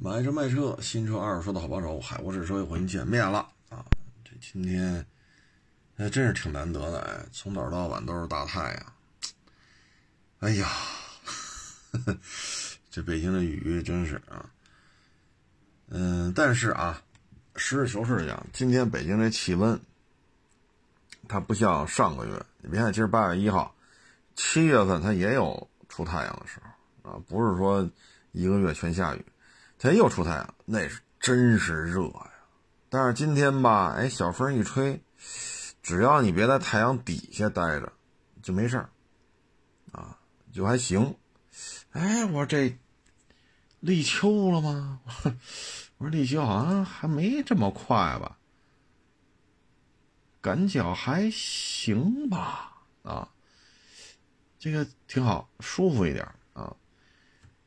[0.00, 3.84] 买车卖车，新车二手车的好帮手，海沃士车又和您见面了啊！
[4.24, 5.04] 这今天，
[5.96, 8.92] 哎，真是挺难得的哎，从早到晚都是大太阳。
[10.38, 10.68] 哎呀
[11.90, 12.18] 呵呵，
[12.88, 14.48] 这北京的雨真是啊。
[15.88, 17.02] 嗯，但是啊，
[17.56, 19.80] 实事求是讲，今天北京这气温，
[21.26, 22.46] 它不像上个月。
[22.58, 23.74] 你别看今儿八月一号，
[24.36, 27.90] 七月份它也有出太阳的时候啊，不是说
[28.30, 29.24] 一个月全下雨。
[29.78, 32.32] 天又出太阳，那是真是热呀！
[32.88, 35.00] 但是今天吧，哎，小风一吹，
[35.82, 37.92] 只要你别在太阳底下待着，
[38.42, 38.84] 就没事，
[39.92, 40.18] 啊，
[40.52, 41.14] 就还行。
[41.92, 42.76] 哎，我说这
[43.78, 45.00] 立秋了吗？
[45.98, 48.36] 我说立秋好像还没这么快吧？
[50.40, 52.82] 感觉还行吧？
[53.04, 53.28] 啊，
[54.58, 56.28] 这个挺好，舒服一点。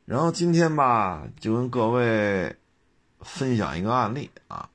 [0.04, 2.56] 然后今天吧，就跟各位
[3.20, 4.68] 分享一个案例啊。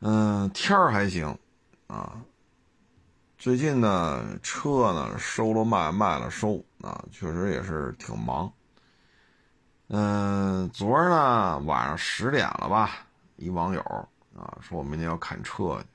[0.00, 1.38] 嗯，天儿还行
[1.86, 2.20] 啊。
[3.38, 8.52] 最近呢，车呢收了卖，卖了收啊，确实也是挺忙。
[9.88, 13.80] 嗯，昨儿呢晚上十点了吧，一网友
[14.34, 15.86] 啊说我明天要看车去。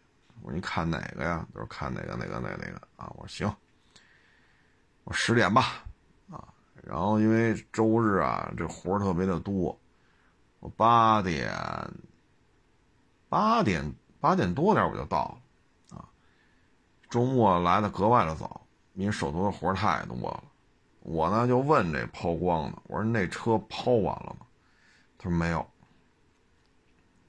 [0.44, 1.46] 我说你看哪个呀？
[1.54, 3.12] 他说看哪个哪个哪个哪个啊。
[3.16, 3.56] 我说行，
[5.04, 5.84] 我十点吧。
[6.88, 9.78] 然后因为周日啊，这活儿特别的多，
[10.62, 11.52] 我八点
[13.28, 15.38] 八点八点多点我就到
[15.90, 16.08] 了，啊，
[17.10, 18.62] 周末来的格外的早，
[18.94, 20.44] 因为手头的活儿太多了。
[21.02, 24.46] 我呢就问这抛光的，我说那车抛完了吗？
[25.18, 25.60] 他说没有，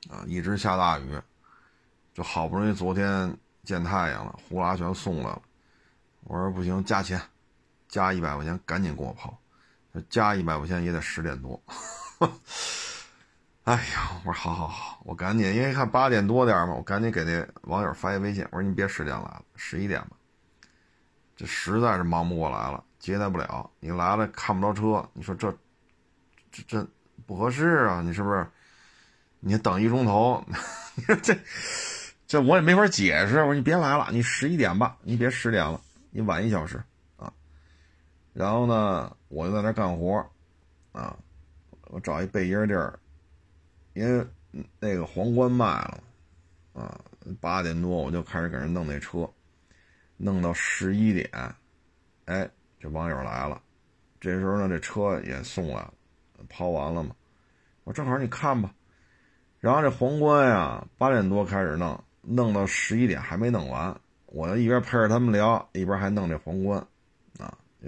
[0.09, 1.21] 啊，一直下大雨，
[2.15, 5.43] 就好不容易昨天见太阳了，呼啦全送来了。
[6.25, 7.21] 我说不行，加钱，
[7.89, 9.37] 加一百块钱，赶紧给我抛。
[10.09, 11.63] 加一百块钱也得十点多，
[13.65, 20.11] 哎呀，我说好好好，我赶紧，因为看八点多点嘛，我赶紧给那网友发一微信，我说你别十点来了，十一点吧，
[21.37, 25.51] 这实在是忙不过来了，接待不了，你来了看不着车，你说这
[26.51, 26.87] 这这
[27.27, 28.47] 不合适啊，你是不是？
[29.41, 30.45] 你等一钟头，
[30.97, 31.39] 你说这
[32.27, 35.81] 这我也没法解释，我说你别来了，你十一点吧，你别十点了，
[36.11, 36.83] 你晚一小时。
[38.39, 40.25] 然后呢，我就在那干活，
[40.93, 41.19] 啊，
[41.89, 42.97] 我找一背阴地儿，
[43.95, 44.25] 因为
[44.79, 46.01] 那个皇冠卖了，
[46.73, 47.01] 啊，
[47.41, 49.29] 八点多我就开始给人弄那车，
[50.17, 51.29] 弄到十一点，
[52.27, 52.49] 哎，
[52.79, 53.61] 这网友来了，
[54.21, 55.93] 这时候呢，这车也送来了，
[56.49, 57.17] 抛完了嘛，
[57.83, 58.73] 我正好你看吧，
[59.59, 66.87] 然后这皇冠呀，八点多开始弄，弄到十一点还没弄完，我一边陪着他们聊，一边还弄这皇冠，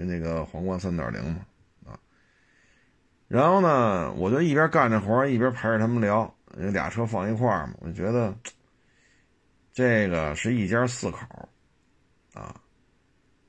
[0.03, 1.45] 那个皇冠三点零嘛，
[1.85, 1.99] 啊，
[3.27, 6.33] 然后呢，我就一边干着活一边陪着他们聊。
[6.53, 8.35] 俩车放一块儿嘛，我觉得
[9.71, 11.47] 这个是一家四口，
[12.33, 12.59] 啊，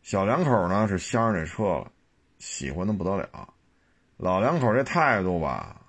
[0.02, 1.91] 小两口呢是相上这车了，
[2.38, 3.52] 喜欢的不得了。
[4.18, 5.82] 老两口这态度吧，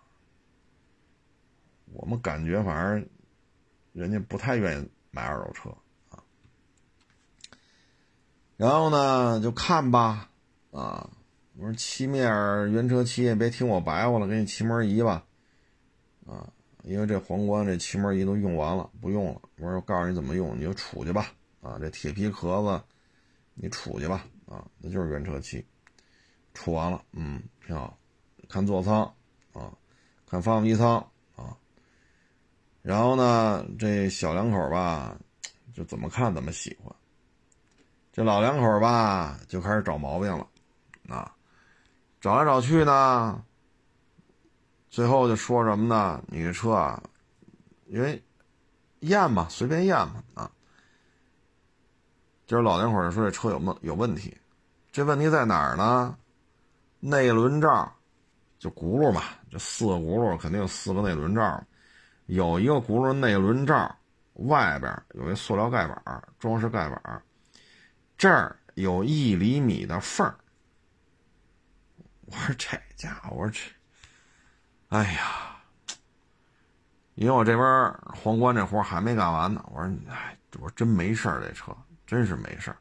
[1.94, 3.08] 我们感觉反正
[3.92, 5.70] 人家不太愿意买二手车。
[8.58, 10.32] 然后呢，就看吧。
[10.74, 11.08] 啊，
[11.56, 12.24] 我说漆面
[12.72, 15.24] 原车漆，别听我白话了，给你漆膜仪吧。
[16.26, 16.52] 啊，
[16.84, 19.42] 因为这皇冠这漆膜仪都用完了，不用了。
[19.58, 21.28] 我说我告诉你怎么用，你就杵去吧。
[21.62, 22.84] 啊，这铁皮壳子，
[23.54, 24.26] 你杵去吧。
[24.48, 25.64] 啊，那就是原车漆，
[26.54, 27.98] 杵完了，嗯，挺好。
[28.50, 29.02] 看座舱，
[29.54, 29.72] 啊，
[30.28, 30.98] 看发动机舱，
[31.36, 31.56] 啊，
[32.82, 35.18] 然后呢，这小两口吧，
[35.74, 36.94] 就怎么看怎么喜欢。
[38.12, 40.48] 这老两口吧，就开始找毛病了。
[41.10, 41.36] 啊，
[42.22, 43.44] 找来找去呢，
[44.90, 46.24] 最后就说什么呢？
[46.28, 47.02] 你这车啊，
[47.88, 48.24] 因为
[49.00, 50.52] 验嘛，随便验嘛啊。
[52.46, 54.38] 今儿老两口说这车有问有问题，
[54.92, 56.18] 这问题在哪儿呢？
[57.00, 57.92] 内轮罩
[58.60, 61.64] 就轱辘嘛，这四个轱辘肯定有四个内轮罩，
[62.28, 63.94] 有一个轱辘内轮罩
[64.34, 67.24] 外边有一塑料盖板，装饰盖板，
[68.18, 70.36] 这儿有一厘米的缝儿。
[72.34, 73.60] 我说这家伙，我说这，
[74.90, 75.56] 哎呀，
[77.14, 79.64] 因为我这边皇冠这活还没干完呢。
[79.72, 81.78] 我说，哎，我真没事儿，这车
[82.08, 82.78] 真是没事儿。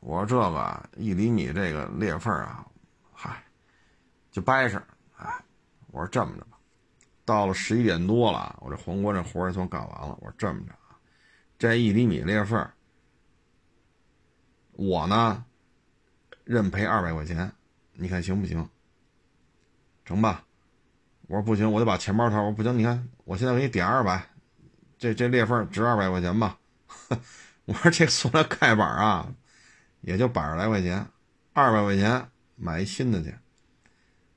[0.00, 2.66] 我说这个一厘米这个裂缝啊，
[3.12, 3.44] 嗨，
[4.30, 4.82] 就掰扯。
[5.18, 5.30] 哎，
[5.88, 6.56] 我说这么着吧，
[7.26, 10.16] 到了十一点多了，我这皇冠这活也算干完了。
[10.22, 10.96] 我说这么着啊，
[11.58, 12.66] 这一厘米裂缝，
[14.72, 15.44] 我呢。
[16.50, 17.52] 认赔二百块钱，
[17.92, 18.68] 你看行不行？
[20.04, 20.42] 成吧？
[21.28, 22.38] 我说不行，我得把钱包掏。
[22.38, 24.26] 我说不行，你看我现在给你点二百，
[24.98, 26.58] 这这裂缝值二百块钱吧。
[27.66, 29.32] 我说这塑料盖板啊，
[30.00, 31.06] 也就百十来块钱，
[31.52, 33.32] 二百块钱买一新的去。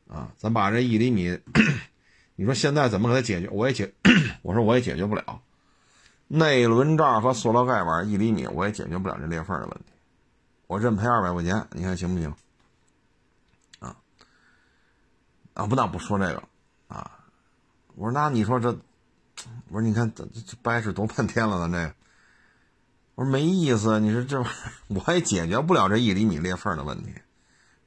[0.07, 1.35] 啊，咱把这一厘米，
[2.37, 3.49] 你说现在怎么给它解决？
[3.49, 3.91] 我也解，
[4.43, 5.41] 我说我也解决不了。
[6.27, 9.92] 内轮罩和塑料盖板一厘米，我也解决不了这裂缝的问题。
[10.73, 12.33] 我认赔二百块钱，你看行不行？
[13.77, 13.95] 啊
[15.53, 16.41] 啊，不，那不说这个
[16.87, 17.19] 啊。
[17.93, 18.71] 我说那你说这，
[19.69, 21.93] 我说你看这这掰扯多半天了，咱这。
[23.13, 24.43] 我说没意思，你说这
[24.87, 27.13] 我也解决不了这一厘米裂缝的问题，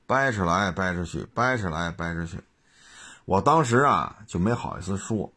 [0.07, 2.41] 掰扯来掰扯去，掰扯来掰扯去。
[3.25, 5.33] 我当时啊就没好意思说。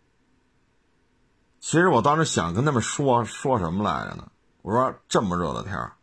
[1.60, 4.31] 其实我当时想跟他们说说什么来着呢？
[4.62, 5.94] 我说这么热的天儿，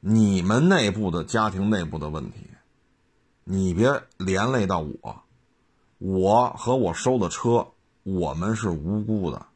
[0.00, 2.46] 你们内部的家庭内部的问题，
[3.44, 5.22] 你别连累到我，
[5.98, 7.66] 我和我收的车，
[8.04, 9.46] 我们是无辜的，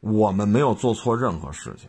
[0.00, 1.88] 我们没有做错任何事情，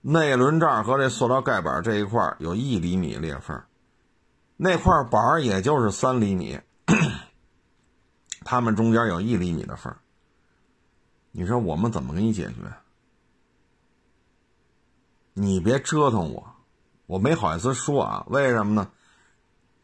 [0.00, 3.62] 内轮罩和这塑料盖板这一块有一厘米裂缝。
[4.56, 6.58] 那块板也就是三厘米，
[8.44, 9.94] 他们中间有一厘米的缝
[11.32, 12.54] 你说我们怎么给你解决？
[15.34, 16.46] 你别折腾我，
[17.06, 18.24] 我没好意思说啊。
[18.28, 18.90] 为什么呢？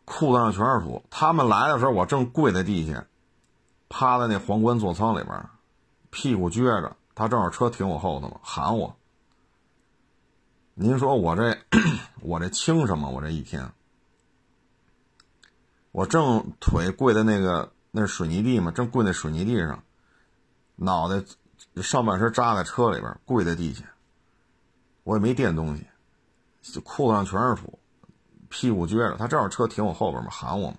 [0.04, 1.02] 裤子上全是土。
[1.10, 3.06] 他们来的时候，我正跪在地下，
[3.88, 5.48] 趴在那皇冠座舱里边，
[6.10, 6.96] 屁股撅着。
[7.14, 8.94] 他正好车停我后头嘛，喊我。
[10.74, 11.58] 您说我这
[12.20, 13.10] 我这轻什么？
[13.10, 13.72] 我这一天。
[15.92, 19.82] 我正腿跪在那个那水泥地嘛，正跪在水泥地上，
[20.80, 21.24] 脑袋
[21.82, 23.84] 上半身扎在车里边，跪在地下。
[25.02, 25.86] 我也没垫东西，
[26.84, 27.78] 裤子上全是土，
[28.48, 29.16] 屁股撅着。
[29.16, 30.76] 他正好车停我后边嘛，喊我嘛。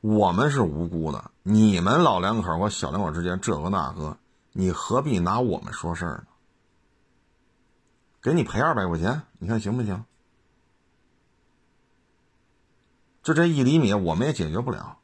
[0.00, 4.16] 我们是无辜的，你们老两口和小两口之间这个那个，
[4.52, 6.24] 你何必拿我们说事儿呢？
[8.22, 10.04] 给你赔二百块钱，你看行不行？
[13.22, 14.99] 就这一厘米，我们也解决不了。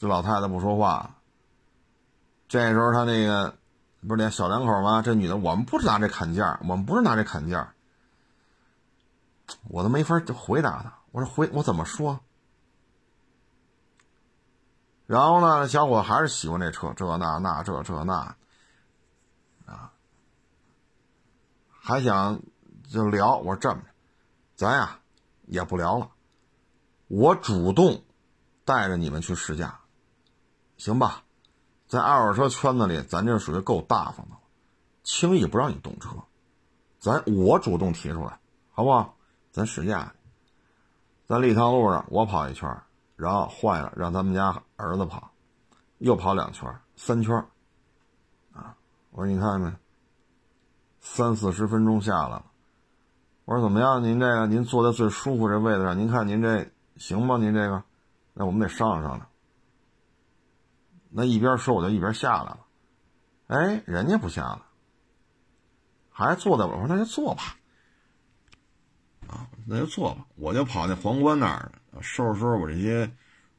[0.00, 1.14] 这老太太不说话。
[2.48, 3.54] 这时候他那个
[4.00, 5.02] 不是俩小两口吗？
[5.02, 7.74] 这女的，我们不是拿这砍价，我们不是拿这砍价。
[9.68, 10.92] 我都没法回答她。
[11.12, 12.18] 我说回我怎么说？
[15.06, 18.34] 然后呢，小伙还是喜欢这车，这那那这这那，
[19.66, 19.92] 啊，
[21.68, 22.40] 还想
[22.88, 23.36] 就聊。
[23.36, 23.86] 我说这么着，
[24.56, 24.96] 咱呀。
[25.46, 26.08] 也不聊了，
[27.08, 28.04] 我主动
[28.64, 29.79] 带着你们去试驾，
[30.80, 31.24] 行吧？
[31.88, 34.40] 在二手车圈子里，咱这属于够大方的了，
[35.02, 36.16] 轻易不让你动车。
[36.98, 38.40] 咱我主动提出来，
[38.72, 39.14] 好不好？
[39.52, 40.14] 咱试驾，
[41.26, 42.66] 在立汤路上我跑一圈，
[43.14, 45.30] 然后坏了让咱们家儿子跑，
[45.98, 47.36] 又跑两圈，三圈，
[48.54, 48.74] 啊！
[49.10, 49.76] 我说你看见没？
[51.02, 52.46] 三四十分钟下来了。
[53.44, 54.02] 我说怎么样？
[54.02, 57.36] 您这个您坐在最舒服这位子上，您看您这行吗？
[57.36, 57.82] 您这个，
[58.32, 59.29] 那我们得商量商量。
[61.10, 62.60] 那一边说我就一边下来了，
[63.48, 64.64] 哎，人家不下了，
[66.08, 67.56] 还坐在我说那就坐吧，
[69.26, 73.10] 啊，那就坐吧，我就跑那皇冠那儿收拾收拾我这些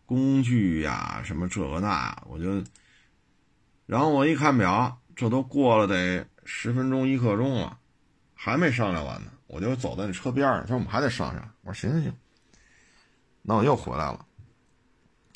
[0.06, 2.64] 工具呀，什么这个那，我就，
[3.86, 7.78] 然后我一看表，这都过了得十分钟一刻钟了，
[8.34, 9.32] 还没商量完呢。
[9.48, 11.54] 我就走在那车边上，他说我们还得商量。
[11.62, 12.18] 我说行行行，
[13.42, 14.25] 那我又回来了。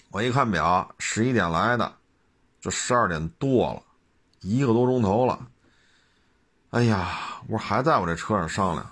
[0.10, 1.98] 我一看表，十一点来的，
[2.66, 3.84] 这十二点多了，
[4.42, 5.48] 一个多钟头了。
[6.72, 8.92] 哎呀，我说还在我这车上商量，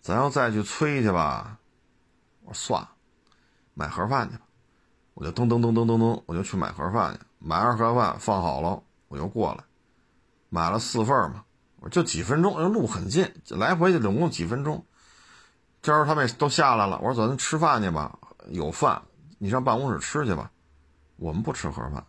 [0.00, 1.58] 咱要再去催去吧。
[2.44, 2.88] 我说算了，
[3.74, 4.46] 买盒饭去吧。
[5.12, 7.20] 我就噔噔噔噔噔噔，我就去买盒饭去。
[7.38, 9.62] 买完盒饭放好了，我又过来，
[10.48, 11.44] 买了四份嘛。
[11.80, 14.82] 我就几分钟，路很近，来回就总共几分钟。
[15.82, 19.02] 这时候他们都下来了，我说走，咱吃饭去吧，有饭，
[19.36, 20.50] 你上办公室吃去吧。
[21.16, 22.02] 我们不吃盒饭。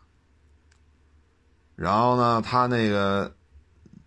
[1.79, 3.33] 然后呢，他那个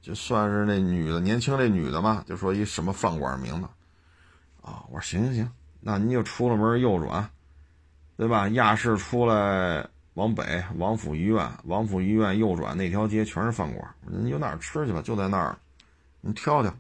[0.03, 3.69] 就算是那女的，年轻那女的嘛，就说一什么饭馆名字。
[4.61, 5.51] 啊，我说行行行，
[5.81, 7.31] 那您就出了门右转，
[8.19, 8.49] 对吧？
[8.51, 9.89] 亚市出来。
[10.15, 13.95] 往北，王府医院，王府医院右转那条街全是饭馆。
[14.07, 15.01] 您有哪儿吃去吧？
[15.01, 15.57] 就在那儿，
[16.21, 16.71] 您挑挑。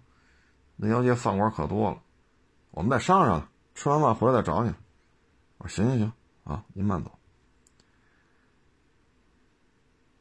[0.76, 1.96] 那条街饭馆可多了。
[2.72, 4.70] 我们再商量，吃完饭回来再找你。
[5.56, 6.12] 我说行行行，
[6.44, 7.10] 啊，您慢走。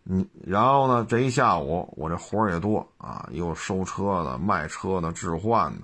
[0.03, 5.81] 你然后呢，这一下午我这活儿也多啊，又收车的、卖车的、置换的，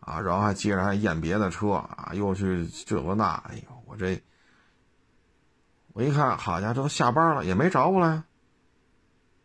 [0.00, 4.20] 啊，然后还接着还验别的车啊，又去这个那，哎呦，我这
[5.92, 8.24] 我一看，好家伙，这都下班了，也没找我来。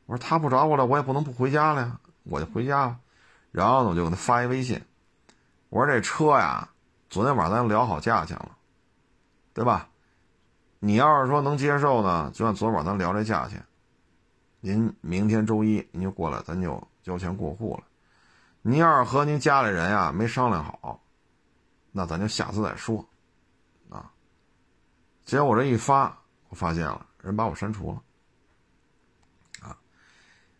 [0.07, 2.97] 我说他不找我了，我也不能不回家了呀，我就回家了。
[3.51, 4.81] 然后呢，我就给他发一微信，
[5.69, 6.67] 我说这车呀，
[7.11, 8.57] 昨天晚上咱聊好价钱了，
[9.53, 9.87] 对吧？
[10.79, 13.63] 你要是说能接受呢，就按昨天晚上咱聊这价钱。
[14.61, 17.83] 您明天周一您就过来，咱就交钱过户了。
[18.61, 21.01] 您要是和您家里人呀没商量好，
[21.93, 23.07] 那咱就下次再说，
[23.89, 24.11] 啊。
[25.23, 29.77] 结果我这一发，我发现了人把我删除了，啊，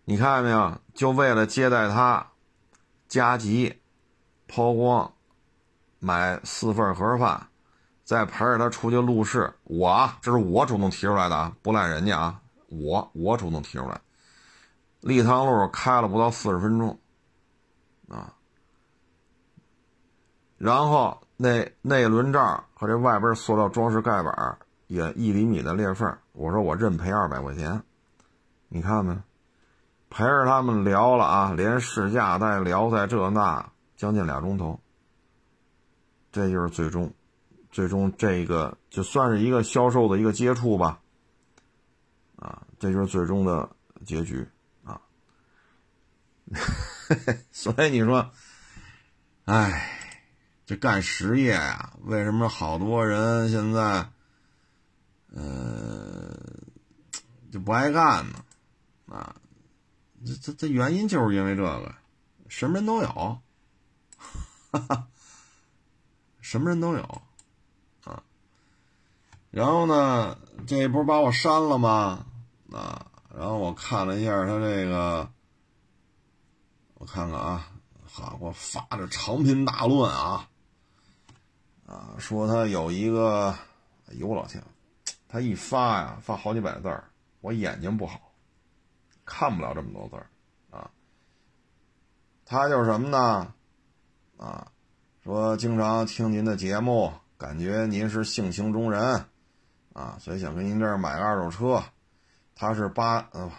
[0.06, 0.80] 你看见没有？
[0.94, 2.26] 就为了接待他，
[3.10, 3.82] 加急
[4.48, 5.14] 抛光，
[6.00, 7.50] 买四份盒饭，
[8.06, 9.54] 再陪着他出去录视。
[9.66, 12.42] 我，这是我主动提出来的啊，不赖人家啊。
[12.70, 14.00] 我我主动提出来，
[15.02, 17.00] 立汤路开了不到四十分钟，
[18.08, 18.34] 啊，
[20.58, 24.58] 然后那内轮罩和这外边塑料装饰盖板
[24.88, 27.82] 也一厘米的裂缝，我说我认赔二百块钱，
[28.68, 29.18] 你看没？
[30.12, 34.80] 陪着他们聊了啊，连试驾带聊在这那将近俩钟头，
[36.32, 37.14] 这就是最终，
[37.70, 40.99] 最终这个就算是一个销售的一个接触吧。
[42.80, 43.70] 这就是最终的
[44.06, 44.48] 结局
[44.86, 45.02] 啊！
[47.52, 48.32] 所以你说，
[49.44, 50.16] 哎，
[50.66, 54.10] 这干实业呀，为什么好多人现在，
[55.34, 56.34] 呃，
[57.52, 58.46] 就不爱干呢？
[59.08, 59.36] 啊，
[60.26, 61.94] 这这这原因就是因为这个，
[62.48, 63.10] 什么人都有，
[64.72, 65.08] 哈哈，
[66.40, 67.22] 什么人都有
[68.06, 68.24] 啊。
[69.52, 72.26] 然后呢，这不是把我删了吗？
[72.72, 75.28] 啊，然后我看了一下他这个，
[76.96, 77.68] 我看看啊，
[78.06, 80.48] 好，给我发着长篇大论啊，
[81.88, 83.50] 啊，说他有一个，
[84.08, 84.64] 哎呦老天，
[85.28, 87.04] 他一发呀，发好几百字儿，
[87.42, 88.32] 我眼睛不好，
[89.26, 90.30] 看不了这么多字儿
[90.70, 90.92] 啊。
[92.46, 93.54] 他就是什么呢？
[94.38, 94.72] 啊，
[95.24, 99.26] 说经常听您的节目，感觉您是性情中人，
[99.94, 101.84] 啊，所以想跟您这儿买个二手车。
[102.62, 103.50] 他是八呃，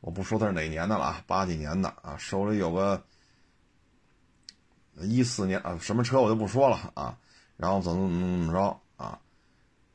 [0.00, 3.00] 我不说他是哪年的了啊，八几年的啊，手里有个
[4.96, 7.16] 一四年啊，什么车我就不说了啊，
[7.56, 9.20] 然后怎么怎么怎么着啊，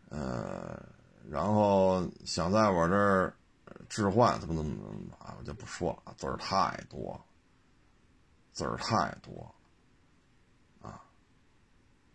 [0.08, 0.82] 呃，
[1.30, 3.36] 然后想在我这儿
[3.90, 7.20] 置换怎么怎么怎么啊，我就不说了，字儿太多，
[8.54, 9.54] 字儿太多
[10.82, 11.04] 啊，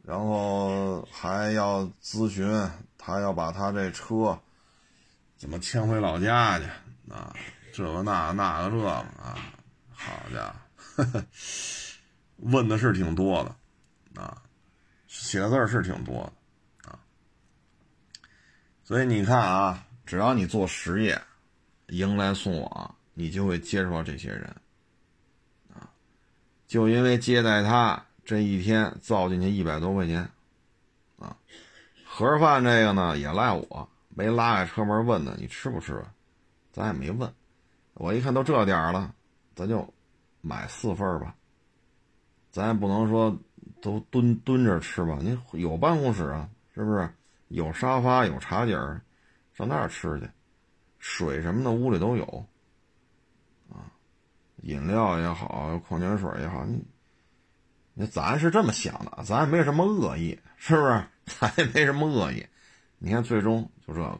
[0.02, 2.48] 然后还要咨询
[2.96, 4.40] 他要把他这车。
[5.38, 6.64] 怎么迁回老家去
[7.10, 7.32] 啊？
[7.72, 9.38] 这个那那个这个啊，
[9.92, 10.52] 好家
[10.96, 11.24] 伙，
[12.50, 14.42] 问的是挺多的啊，
[15.06, 16.14] 写的字是挺多
[16.82, 16.98] 的啊。
[18.82, 21.22] 所以你看啊，只要你做实业，
[21.86, 24.56] 迎来送往，你就会接触到这些人
[25.72, 25.88] 啊。
[26.66, 30.28] 就因为接待他这一天造进去一百多块钱
[31.20, 31.36] 啊，
[32.04, 33.88] 盒饭这个呢也赖我。
[34.18, 36.04] 没拉开车门问呢，你吃不吃？
[36.72, 37.32] 咱也没问。
[37.94, 39.14] 我一看都这点了，
[39.54, 39.88] 咱就
[40.40, 41.36] 买四份吧。
[42.50, 43.38] 咱也不能说
[43.80, 45.18] 都蹲蹲着吃吧。
[45.20, 47.08] 你有办公室啊，是不是？
[47.46, 49.00] 有沙发有茶几儿，
[49.54, 50.28] 上那儿吃去。
[50.98, 52.24] 水什么的屋里都有
[53.70, 53.86] 啊，
[54.62, 56.84] 饮料也好，矿泉水也好，你
[57.94, 61.04] 那咱是这么想的，咱也没什么恶意，是不是？
[61.24, 62.44] 咱也没什么恶意。
[62.98, 64.18] 你看，最终就这个，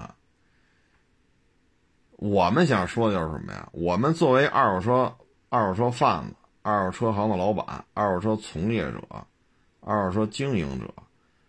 [0.00, 0.14] 啊，
[2.16, 3.68] 我们想说的就是什么呀？
[3.72, 5.16] 我们作为二手车、
[5.48, 9.02] 二手车贩子、二手车行的老板、二手车从业者、
[9.80, 10.94] 二手车经营者，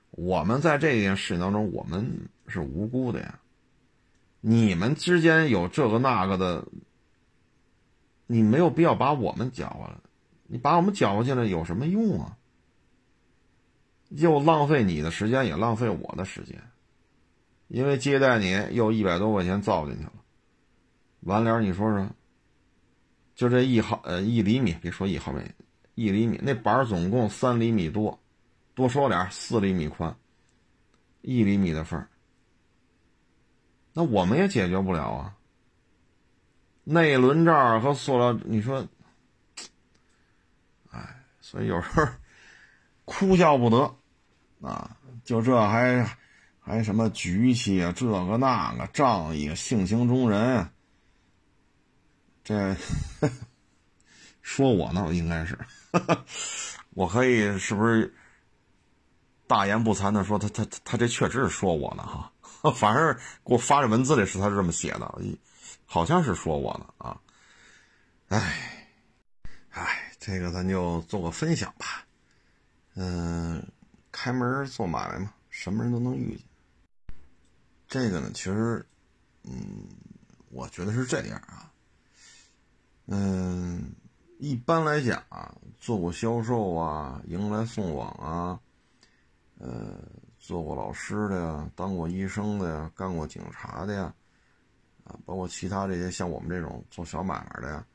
[0.10, 3.40] 我们在这件事情当中，我们是无辜的呀。
[4.42, 6.66] 你们之间有这个那个的，
[8.26, 10.02] 你没有必要把我们搅和了。
[10.48, 12.39] 你把我们搅和进来有什么用啊？
[14.10, 16.62] 又浪费你的时间，也浪费我的时间，
[17.68, 20.14] 因为接待你又一百多块钱造进去了，
[21.22, 22.10] 完了你说说，
[23.36, 25.42] 就这一毫呃一厘米，别说一毫米，
[25.94, 28.20] 一厘米那板总共三厘米多，
[28.74, 30.16] 多说点四厘米宽，
[31.22, 32.04] 一厘米的缝
[33.94, 35.36] 那我们也解决不了啊。
[36.84, 38.88] 内轮罩和塑料，你说，
[40.90, 42.08] 哎，所以有时候
[43.06, 43.99] 哭笑不得。
[44.62, 46.18] 啊，就这还
[46.60, 50.70] 还什么局气啊，这个那个仗义，性情中人。
[52.44, 52.76] 这
[54.42, 55.58] 说我呢，应该是，
[56.96, 58.14] 我可以是不是
[59.48, 62.32] 大言不惭的说，他他他这确实是说我呢哈。
[62.76, 63.14] 反正
[63.46, 65.16] 给我发这文字里是他是这么写的，
[65.86, 67.18] 好像是说我呢啊。
[68.28, 68.88] 哎，
[69.70, 72.04] 哎，这个咱就做个分享吧。
[72.96, 73.66] 嗯，
[74.12, 76.46] 开门做买卖嘛，什么人都能遇见。
[77.88, 78.86] 这个呢，其实，
[79.44, 79.88] 嗯，
[80.50, 81.72] 我觉得是这样啊。
[83.08, 83.92] 嗯，
[84.38, 88.60] 一般来讲啊，做过销售啊，迎来送往啊，
[89.58, 89.98] 呃。
[90.42, 94.12] 做过老师的呀，当过医生的呀，干过警察的呀，
[95.04, 97.86] 啊，包括其他这些像我们这种做小买卖的呀，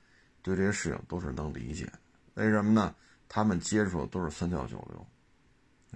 [0.43, 1.91] 对这些事情都是能理解。
[2.35, 2.95] 为什么呢？
[3.29, 5.05] 他们接触的都是三教九流，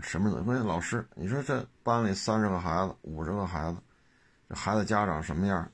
[0.03, 0.45] 什么人？
[0.45, 3.79] 关键老师，你说这班里三十个孩子，五十个孩子，
[4.49, 5.71] 这孩子家长什么样，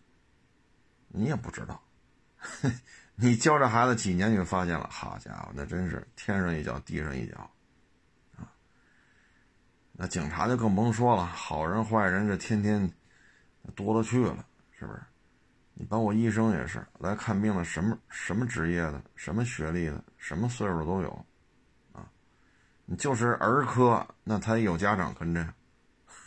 [1.08, 1.80] 你也不知道。
[3.16, 7.50] 你教这孩子几年，你就发现了，好家伙，那真是天上一脚，地上一脚
[8.36, 8.50] 啊。
[9.92, 12.90] 那警察就更甭说了，好人坏人这天天
[13.74, 15.00] 多了去了，是不是？
[15.74, 21.26] 你包括医生也是来看病的，什么什么职业的，什么学历的，什么岁数都有，
[22.98, 25.46] 就是儿科，那他也有家长跟着，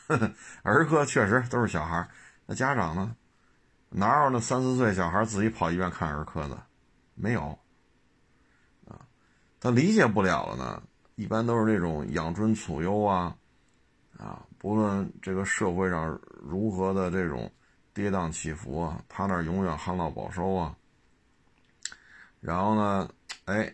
[0.64, 2.08] 儿科确实都是小孩，
[2.46, 3.16] 那家长呢？
[3.90, 6.62] 哪有那三四岁小孩自己跑医院看儿科的？
[7.16, 7.58] 没有，
[8.86, 9.00] 啊，
[9.60, 10.84] 他理解不了了呢。
[11.16, 13.36] 一般都是这种养尊处优啊。
[14.18, 17.52] 啊，不论这个社会上如何的这种
[17.94, 20.76] 跌宕起伏啊，他那永远旱涝保收啊。
[22.40, 23.10] 然后呢，
[23.46, 23.74] 哎，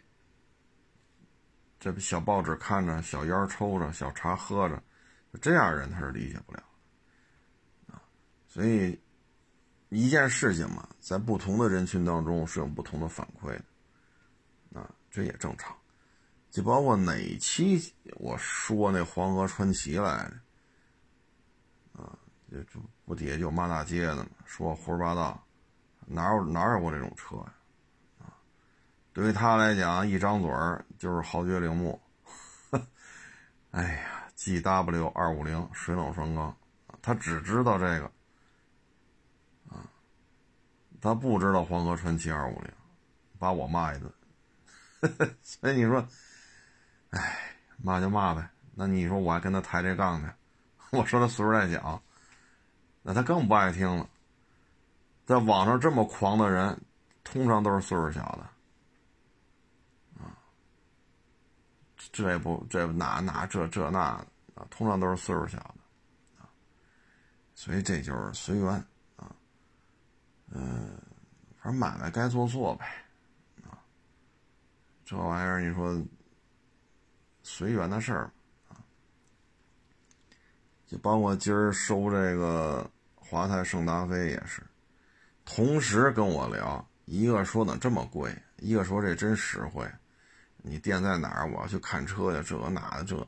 [1.84, 4.82] 这小报纸看着，小烟抽着，小茶喝着，
[5.42, 6.64] 这样人他是理解不了
[7.88, 8.02] 啊。
[8.48, 8.98] 所以
[9.90, 13.50] 一件事情嘛，在不同的人群当中是有不同的反馈
[14.72, 15.76] 的，啊，这也正常。
[16.50, 20.32] 就包括哪期我说那黄河传奇来
[21.94, 22.18] 着，啊，
[22.50, 25.46] 就就不底下就骂大街的嘛，说胡说八道，
[26.06, 27.54] 哪有哪有过这种车呀，
[29.14, 32.02] 对于他来讲，一张嘴儿就是豪爵铃木，
[33.72, 36.56] 哎呀，G W 二五零水冷双缸，
[37.02, 38.12] 他只知道这个，
[39.70, 39.86] 啊，
[41.00, 42.72] 他不知道黄河传奇二五零，
[43.38, 44.12] 把我骂一顿，
[45.42, 46.06] 所以你说。
[47.16, 47.38] 哎，
[47.78, 48.50] 骂就骂呗。
[48.74, 50.34] 那你说我还跟他抬这杠呢？
[50.90, 52.02] 我说他岁数太小，
[53.04, 54.10] 那他更不爱听了。
[55.24, 56.76] 在网上这么狂的人，
[57.24, 58.50] 通常都是岁数小的。
[62.14, 66.48] 这不这不那那这这那啊，通常都是岁数小的啊。
[67.54, 68.68] 所以这就是随缘
[69.18, 69.36] 啊。
[70.52, 70.98] 嗯，
[71.62, 72.86] 反正买卖该做做呗。
[73.64, 73.84] 啊，
[75.04, 76.02] 这玩意儿你说。
[77.46, 78.32] 随缘的事儿，
[78.70, 78.80] 啊，
[80.88, 84.64] 就包括今儿收这个华泰圣达菲也是，
[85.44, 89.86] 同时跟我聊，一个说怎么这么贵，一个说这真实惠，
[90.66, 91.52] 你店在哪儿？
[91.52, 93.28] 我要去看车呀，这那的这，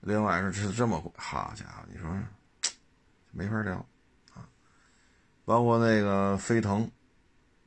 [0.00, 2.08] 另外是这这么贵，好家伙，你说
[3.32, 3.84] 没法聊
[4.32, 4.48] 啊。
[5.44, 6.88] 包括那个飞腾，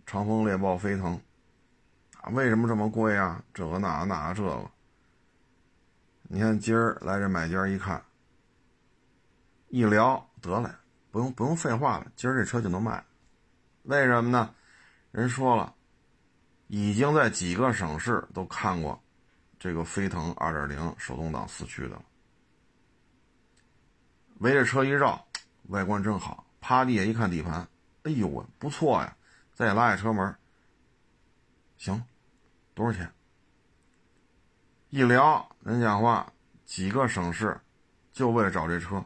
[0.06, 1.20] 长风猎豹飞腾，
[2.22, 3.44] 啊，为什么这么贵啊？
[3.54, 4.72] 这个那那这个。
[6.28, 8.02] 你看今儿来这买家一看，
[9.68, 10.80] 一聊得了，
[11.12, 13.04] 不用不用废话了，今儿这车就能卖，
[13.84, 14.56] 为什么呢？
[15.12, 15.76] 人说了，
[16.68, 19.00] 已经在几个省市都看过
[19.60, 22.02] 这个飞腾2.0手动挡四驱的了，
[24.40, 25.26] 围着车一绕，
[25.70, 27.68] 外观真好，趴地下一看底盘，
[28.04, 29.16] 哎呦喂，不错呀，
[29.54, 30.36] 再拉下车门，
[31.78, 32.04] 行，
[32.74, 33.12] 多少钱？
[34.90, 36.32] 一聊，人讲话，
[36.66, 37.60] 几个省市，
[38.12, 39.04] 就为了找这车。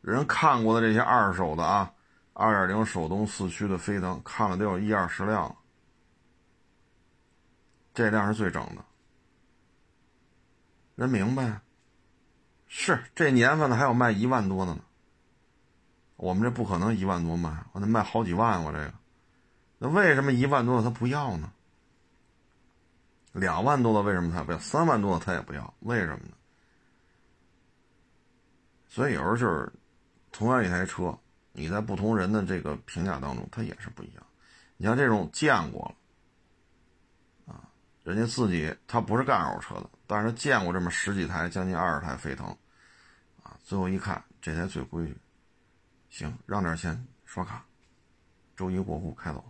[0.00, 1.92] 人看过的这些二手的啊，
[2.40, 5.54] 二点零手动四驱的飞腾，看了得有一二十辆。
[7.92, 8.82] 这辆是最整的。
[10.94, 11.60] 人明白，
[12.66, 14.80] 是这年份的还有卖一万多的呢。
[16.16, 18.62] 我们这不可能一万多卖，我得卖好几万。
[18.64, 18.94] 我这个，
[19.78, 21.52] 那为什么一万多的他不要呢？
[23.32, 24.58] 两万多的为什么他不要？
[24.58, 26.34] 三万多的他也不要，为什么呢？
[28.88, 29.72] 所以有时候就是，
[30.32, 31.16] 同样一台车，
[31.60, 34.26] 你在不同人的这个评价当中，它也是不一样。
[34.78, 35.94] 你像这种见过
[37.46, 37.68] 了，啊，
[38.02, 42.46] 人家自己他不是干二手车的，但是他见过这么十几台、将近二十台飞腾，
[43.42, 45.14] 啊，最后一看这台最规矩，
[46.08, 47.62] 行，让点钱刷卡，
[48.56, 49.44] 周一过户开走。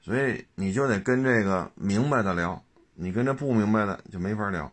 [0.00, 4.72] 所以你就得跟这个明白的聊，你跟这不明白的就没法聊，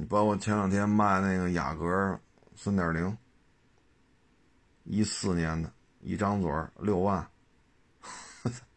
[0.00, 2.20] 你包括前两天卖那个雅阁
[2.54, 3.18] 三点零，
[4.84, 7.28] 一四年的，一张嘴六万，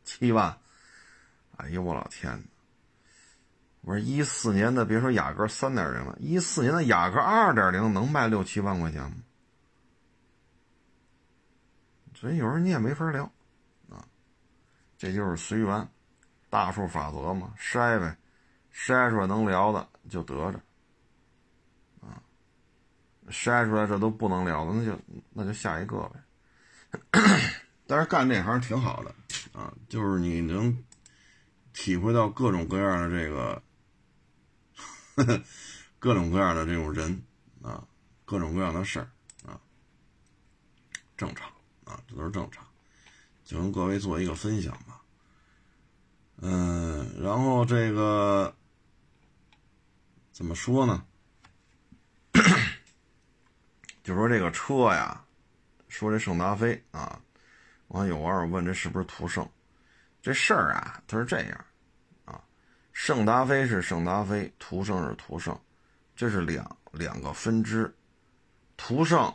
[0.04, 0.58] 七万，
[1.58, 2.44] 哎呦我老天呐！
[3.82, 9.18] 我说一四年的别说雅阁三点零了，一四年的雅阁二点零能卖六七万块钱吗？
[12.16, 13.32] 所以有时候你也没法聊，
[13.92, 14.04] 啊，
[14.98, 15.88] 这就是随缘，
[16.50, 18.18] 大数法则嘛，筛呗，
[18.74, 20.60] 筛出来能聊的就得着，
[23.32, 25.00] 筛出来这都不能聊的，那就
[25.34, 26.20] 那就下一个呗。
[27.88, 29.16] 但是干这行挺好的，
[29.60, 30.84] 啊，就是你能
[31.74, 33.64] 体会到各种各样的这个，
[36.00, 37.24] 各种各样的这种人，
[37.62, 37.84] 啊，
[38.26, 39.10] 各种各样的事儿，
[39.46, 39.60] 啊，
[41.18, 41.50] 正常。
[41.84, 42.66] 啊，这都是正常，
[43.44, 45.02] 就跟各位做一个分享吧。
[46.38, 48.56] 嗯，然后这个
[50.32, 51.04] 怎么说呢？
[54.12, 55.24] 就说这个车呀，
[55.88, 57.18] 说这圣达菲啊，
[57.88, 59.48] 完有网友问这是不是途胜？
[60.22, 61.66] 这事儿啊，它是这样
[62.26, 62.44] 啊，
[62.92, 65.58] 圣达菲是圣达菲，途胜是途胜，
[66.14, 67.96] 这是两两个分支。
[68.76, 69.34] 途胜，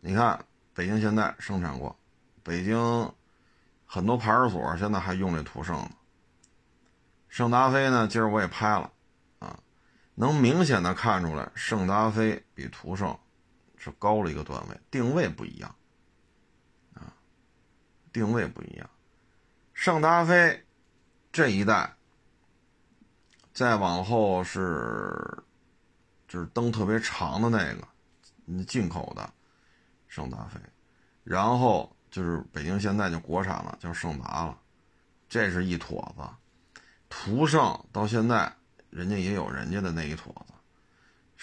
[0.00, 0.42] 你看。
[0.72, 1.94] 北京现代生产过，
[2.42, 3.12] 北京
[3.84, 5.90] 很多派出所现在还用这途胜呢。
[7.28, 8.90] 圣达菲呢，今儿我也拍了，
[9.40, 9.58] 啊，
[10.14, 13.18] 能明显的看出来，圣达菲比途胜
[13.82, 15.74] 是高了一个段位，定位不一样，
[16.94, 17.12] 啊，
[18.12, 18.88] 定位不一样。
[19.72, 20.64] 圣达菲
[21.32, 21.96] 这一代，
[23.54, 25.42] 再往后是
[26.28, 29.32] 就是灯特别长的那个，进口的。
[30.06, 30.60] 圣达菲，
[31.22, 34.58] 然后就是北京现在就国产了，叫圣达了，
[35.28, 36.28] 这是一坨子。
[37.08, 38.52] 途胜到现在
[38.90, 40.52] 人家也有人家的那一坨子，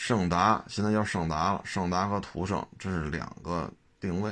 [0.07, 4.31] 圣达现在叫圣达了，圣达和途胜这是两个定位，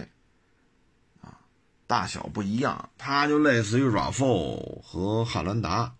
[1.19, 1.37] 啊，
[1.85, 5.93] 大小不一样，它就类似于 RAV4 和汉兰达，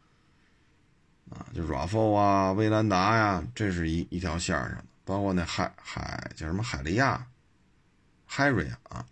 [1.30, 7.28] 啊，就 RAV4 啊、威兰达呀，这是一一条线上的，包括那海海叫什么海利亚。
[8.26, 9.06] 海瑞啊，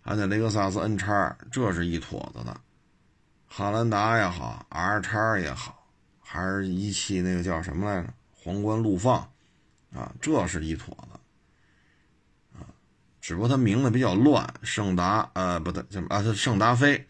[0.00, 2.58] 还有那雷克萨斯 N 叉，这是一坨子的。
[3.46, 5.86] 汉兰达也好，R 叉也好，
[6.20, 8.08] 还是一汽那个叫什么来着？
[8.32, 9.30] 皇冠陆放
[9.94, 11.18] 啊，这是一坨子
[12.58, 12.66] 啊。
[13.20, 16.22] 只不过它名字比较乱，圣达呃不对，啊？
[16.22, 17.06] 是圣达菲，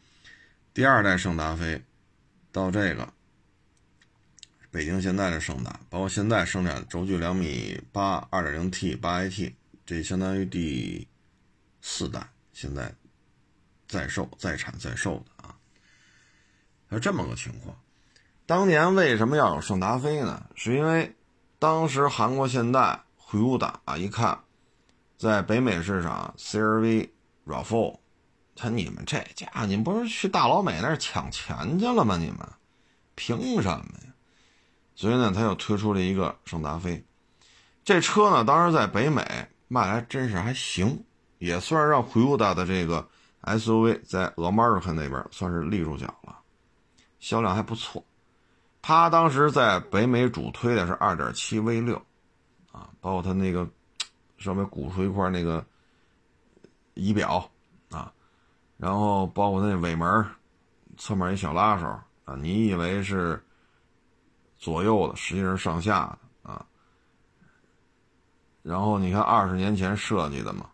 [0.72, 1.82] 第二代圣达菲，
[2.52, 3.12] 到这个
[4.70, 11.08] 北京现在的圣达，包括现在生产轴距两米八，二点零 T 八 AT，这相当于第。
[11.86, 12.90] 四代现在
[13.86, 15.54] 在售、在产、在售的啊，
[16.90, 17.78] 是这么个情况。
[18.46, 20.48] 当年为什么要有圣达菲呢？
[20.54, 21.14] 是因为
[21.64, 24.38] 当时韩国现代、辉达啊，一看
[25.16, 27.08] 在北美市场，CRV、
[27.46, 27.98] RAV4，
[28.54, 32.18] 他你们这家伙，你们不是去大老美那儿抢钱去了吗？
[32.18, 32.40] 你们
[33.14, 34.12] 凭什么呀？
[34.94, 37.02] 所以呢，他又推出了一个圣达菲。
[37.82, 39.24] 这车呢，当时在北美
[39.66, 41.02] 卖还真是还行。
[41.38, 43.08] 也算是让 Huda 的这个
[43.40, 46.36] SUV 在 America 那边算是立住脚了，
[47.18, 48.04] 销量还不错。
[48.86, 51.94] 他当时在北美主推的是2.7 V6，
[52.70, 53.66] 啊，包括它那个
[54.36, 55.64] 上面鼓出一块那个
[56.92, 57.50] 仪表
[57.90, 58.12] 啊，
[58.76, 60.26] 然后包括那尾门，
[60.98, 61.86] 侧面一小拉手
[62.26, 63.42] 啊，你以为是
[64.58, 66.00] 左右的，实际上是上下
[66.42, 66.66] 的啊。
[68.62, 70.68] 然后你看二十年前设计的嘛。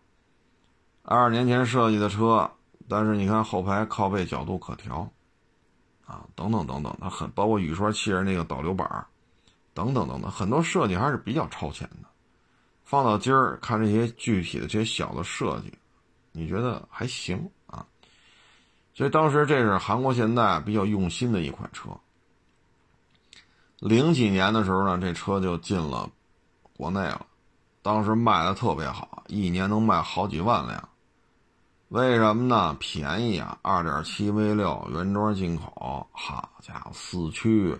[1.03, 2.51] 二十年前设计的车，
[2.89, 5.09] 但是你看后排靠背角度可调，
[6.11, 8.85] 啊，等等等等，它很包括雨刷器那个导流板，
[9.73, 12.09] 等等等等，很多设计还是比较超前的。
[12.83, 15.73] 放到今儿看这些具体的这些小的设计，
[16.33, 17.85] 你觉得还行啊？
[18.93, 21.89] 所以当时这是韩国现代比较用心的一款车。
[23.79, 26.09] 零几年的时候呢，这车就进了
[26.75, 27.25] 国内了，
[27.81, 30.89] 当时卖的特别好，一年能卖好几万辆。
[31.91, 32.73] 为什么呢？
[32.79, 33.57] 便宜啊！
[33.61, 37.77] 二点七 V 六原装进口，好家伙，四驱。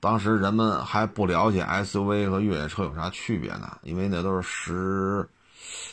[0.00, 5.28] 当时人们还不了解 SUV 和越野车有啥区别呢，因为那都是十，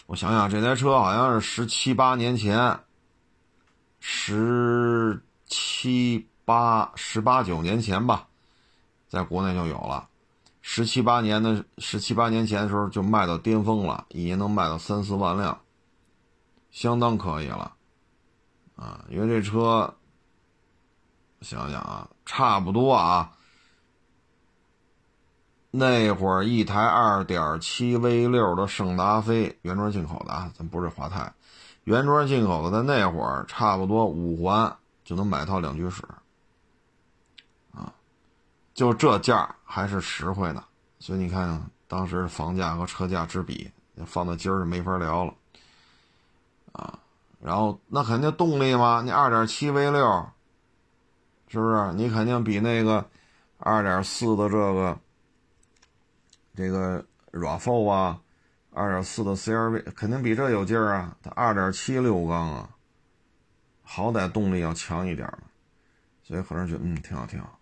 [0.08, 2.80] 我想想，这台车好像是十七八年前，
[4.00, 8.26] 十七八十八九年前吧，
[9.08, 10.08] 在国内就有了
[10.64, 15.56] 十七八年的十七八年前的时候就卖到巅峰了，一年能卖到三四万辆，
[16.74, 17.72] 相当可以了，
[18.76, 19.94] 啊，因为这车，
[21.42, 23.32] 想想啊，差不多啊，
[25.70, 31.32] 那会儿一台二点七 V 六的圣达菲原装进口的啊，咱不是华泰，
[31.84, 36.04] 原装进口的，在那会儿差不多五环就能买套两居室。
[37.72, 37.94] 啊
[38.74, 40.64] 就这价还是实惠的，
[40.98, 43.70] 所以你看当时房价和车价之比，
[44.08, 45.34] 放到今儿就没法聊了，
[46.74, 47.00] 啊，
[47.40, 50.30] 然后那肯定动力嘛，你二点七 V 六，
[51.48, 51.94] 是不是？
[51.94, 53.10] 你肯定比那个
[53.58, 55.00] 二点四的这个
[56.56, 58.22] 这个 RAV4 啊，
[58.72, 62.70] 二点四的 CRV 肯定比这有劲儿啊，它二点七六缸啊，
[63.82, 65.48] 好歹动力要强一点嘛，
[66.24, 67.58] 所以很多人觉得嗯挺好挺好。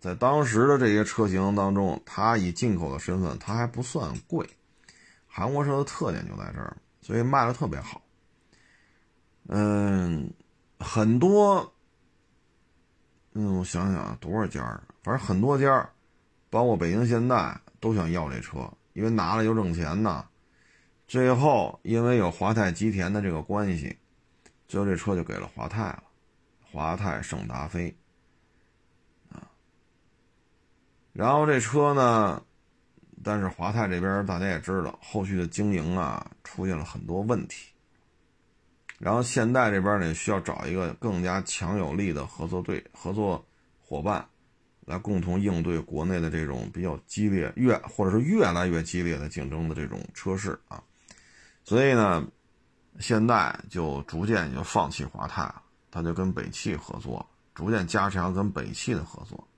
[0.00, 4.44] 在当时的这些车型当中，它以进口的身份，它还不算贵。
[5.28, 8.02] 韩国车的特点就在这儿，所以卖的特别好。
[9.48, 10.32] 嗯，
[10.78, 11.74] 很多，
[13.32, 15.90] 嗯，我想想啊多少家儿反正很多家儿
[16.48, 20.26] 包括北京现代都想要这车，因为拿了就挣钱呐。
[21.06, 23.98] 最后因为有华泰吉田的这个关系，
[24.66, 26.02] 最后这车就给了华泰了，
[26.62, 27.94] 华泰圣达菲
[29.30, 29.44] 啊。
[31.12, 32.42] 然后这车呢，
[33.22, 37.73] 但是华泰这边大家也知道，后续的经营啊出现了很多问题。
[38.98, 43.44] 然后现代这边呢需要找一个更加强有力的合作队、合作
[43.80, 44.26] 伙伴，
[44.86, 50.82] 来共同应对国内的这种比较激烈、越或者是越来越激烈的竞争的这种车市啊。
[51.64, 52.26] 所以呢，
[53.00, 55.52] 现代就逐渐就放弃华泰，
[55.90, 59.48] 他就跟北汽合作，逐渐加强跟北汽的合作。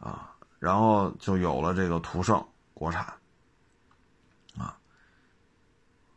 [0.00, 3.12] 啊，然后就有了这个途胜国产。
[4.56, 4.78] 啊，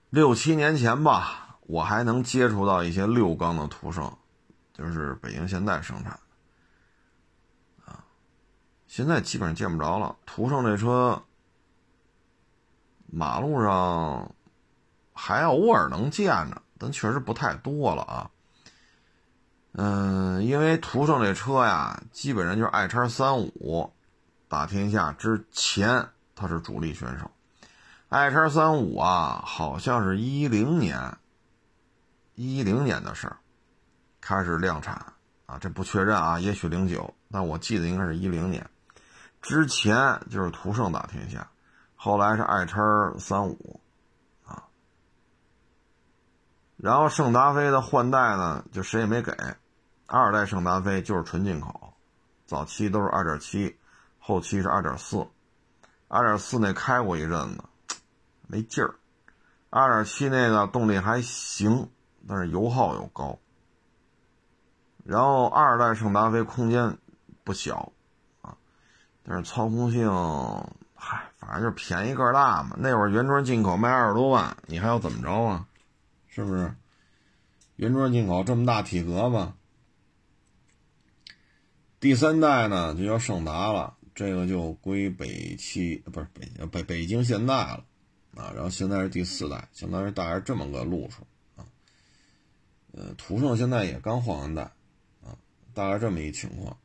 [0.10, 4.12] 六七年前吧，我还能接触到一些六缸的途胜，
[4.74, 6.12] 就是北京现代生产。
[7.86, 8.04] 啊，
[8.88, 10.16] 现在基本上见不着了。
[10.26, 11.22] 途胜这车，
[13.08, 14.34] 马路上
[15.14, 18.30] 还偶尔能见着，但确实不太多了啊。
[19.74, 23.90] 嗯，因为途胜这车呀，基本上就是爱叉三五
[24.50, 27.32] 打天下之前，它是主力选手。
[28.10, 31.18] 爱叉三五啊，好像是一零年，
[32.42, 33.38] 一零年的事儿
[34.20, 34.96] 开始量产
[35.46, 38.68] 啊，这不确认啊，也许零九，但我记得应该是一零年
[39.42, 41.48] 之前就是途胜打天下，
[41.96, 42.80] 后来是爱叉
[43.20, 43.80] 三五
[44.46, 44.64] 啊，
[46.78, 49.36] 然后圣达菲的换代呢，就谁也没给。
[50.08, 51.94] 二代圣达菲就是纯进口，
[52.46, 53.78] 早期都是二点七，
[54.20, 55.26] 后期是二点四。
[56.08, 57.64] 二点四那开过一阵子，
[58.48, 58.96] 没劲儿。
[59.70, 61.90] 二点七那个动力还行，
[62.28, 63.38] 但是油耗又高。
[65.04, 66.98] 然后二代圣达菲空间
[67.44, 67.92] 不小
[68.42, 68.56] 啊，
[69.24, 70.08] 但是操控性，
[70.94, 72.76] 嗨，反正就是便宜个大嘛。
[72.80, 75.68] 那会儿原装进口卖二十多万，你还要怎么着啊？
[76.28, 76.74] 是不是？
[77.78, 79.52] 原装进口这么大体格子。
[82.00, 87.84] 第三代呢就叫胜达了，这个就归北汽，不是北北北京现代了
[88.36, 88.54] 啊。
[88.54, 91.26] 然后现在是第四代，相当于大概这么个路数。
[92.94, 94.64] 呃，途胜现在也刚换完代
[95.24, 95.36] 啊，
[95.74, 96.78] 大概这么一情况。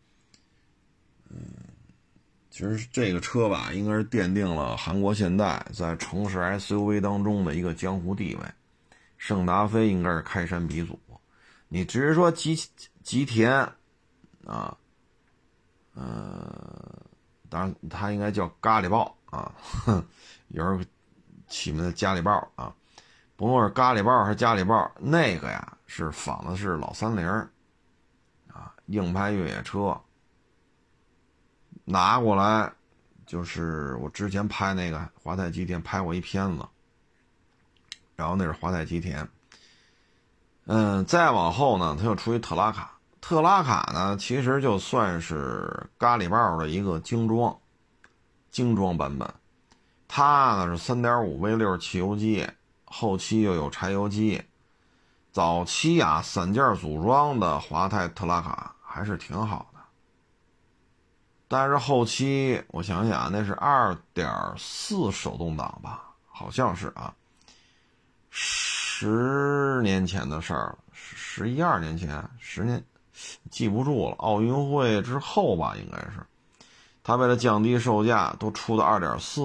[1.28, 1.38] 嗯，
[2.50, 8.42] 其实这个车吧，应该是奠定了韩国现代在城市 SUV 当中的一个江湖地位。
[9.18, 10.98] 圣达菲应该是开山鼻祖，
[11.68, 12.54] 你只是说吉
[13.02, 13.50] 吉田
[14.44, 14.76] 啊。
[15.94, 17.02] 呃，
[17.48, 19.50] 当然，它应该叫咖喱豹啊，
[20.48, 20.86] 有人
[21.48, 22.74] 起名的加里豹啊，
[23.34, 27.26] 不论是咖喱豹还是加里豹，那个呀是仿的是老三菱
[28.52, 30.00] 啊，硬派越野车，
[31.84, 32.72] 拿过来
[33.26, 36.66] 就是我之前拍那个华泰吉田拍过一片子，
[38.14, 39.28] 然后那是华泰吉田，
[40.66, 42.92] 嗯，再往后呢，它又出一特拉卡。
[43.20, 47.58] 特拉卡呢，其实就算是咖喱豹的一个精装，
[48.50, 49.28] 精装版本。
[50.06, 52.46] 它呢是3.5 V6 汽油机，
[52.84, 54.40] 后期又有柴油机。
[55.36, 59.80] 早期啊，散件组装的华泰特拉卡还是挺好的。
[61.46, 66.04] 但是后期我想想，那是2.4手动挡吧？
[66.26, 67.14] 好像是啊，
[68.30, 72.82] 十年前的事儿了，十一二年前，十年。
[73.50, 76.26] 记不住了，奥运会之后吧，应该是，
[77.04, 79.42] 他为了降低售价，都出的二点四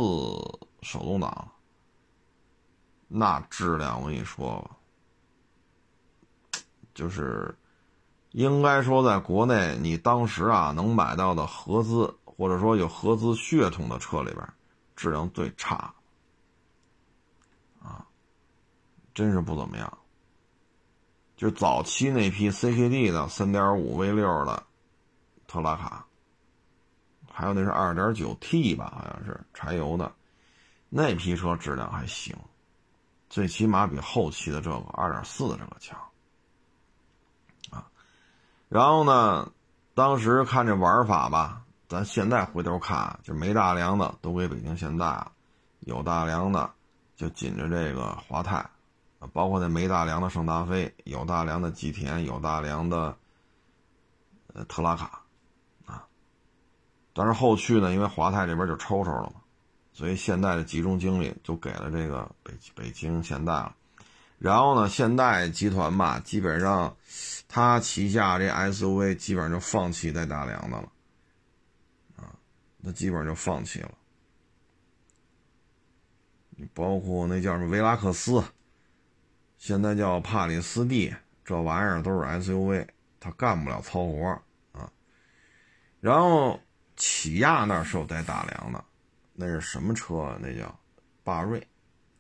[0.84, 1.50] 手动挡。
[3.10, 4.72] 那质量，我跟你说吧，
[6.94, 7.54] 就是
[8.32, 14.48] 应该说，在国内你当时啊能买到的合资或者说有合资血统的车里边，
[14.96, 15.94] 质量最差，
[17.82, 18.06] 啊，
[19.14, 19.98] 真是不怎么样。
[21.36, 24.64] 就早期那批 CKD 的三点五 V 六的
[25.48, 26.06] 特拉卡。
[27.34, 30.12] 还有那是二点九 T 吧，好像是柴油的，
[30.90, 32.36] 那批车质量还行，
[33.30, 35.98] 最起码比后期的这个二点四的这个强。
[38.72, 39.52] 然后呢，
[39.94, 45.30] 当时看这玩法吧，咱现在回头看，就没大梁的都给北京现代了，
[45.82, 46.72] 有大梁的
[47.18, 48.66] 就紧着这个华泰，
[49.34, 53.14] 包括那没大梁的圣达菲，有大梁的吉田，有大梁的
[54.54, 55.20] 呃特拉卡。
[55.86, 56.08] 啊
[57.14, 59.42] 但是后续呢，因为华泰这边就抽抽了嘛，
[59.92, 63.76] 所以现在的集中精力就给了这个北北京现代了。
[64.40, 66.96] 然后呢，现代集团吧，基本上
[67.54, 70.92] 它旗下这 SUV 基本上就放弃带大梁的了，
[72.16, 72.34] 啊，
[72.78, 73.92] 那基本上就放弃了。
[76.74, 78.42] 包括那叫什么维拉克斯，
[79.58, 82.88] 现在叫帕里斯蒂，这玩意儿都是 SUV，
[83.20, 84.90] 它干不了糙活啊。
[86.00, 86.58] 然后。
[86.98, 88.84] 起亚那是有带大梁的，
[89.34, 90.38] 那是什么车？
[90.40, 90.78] 那叫
[91.24, 91.66] 霸瑞，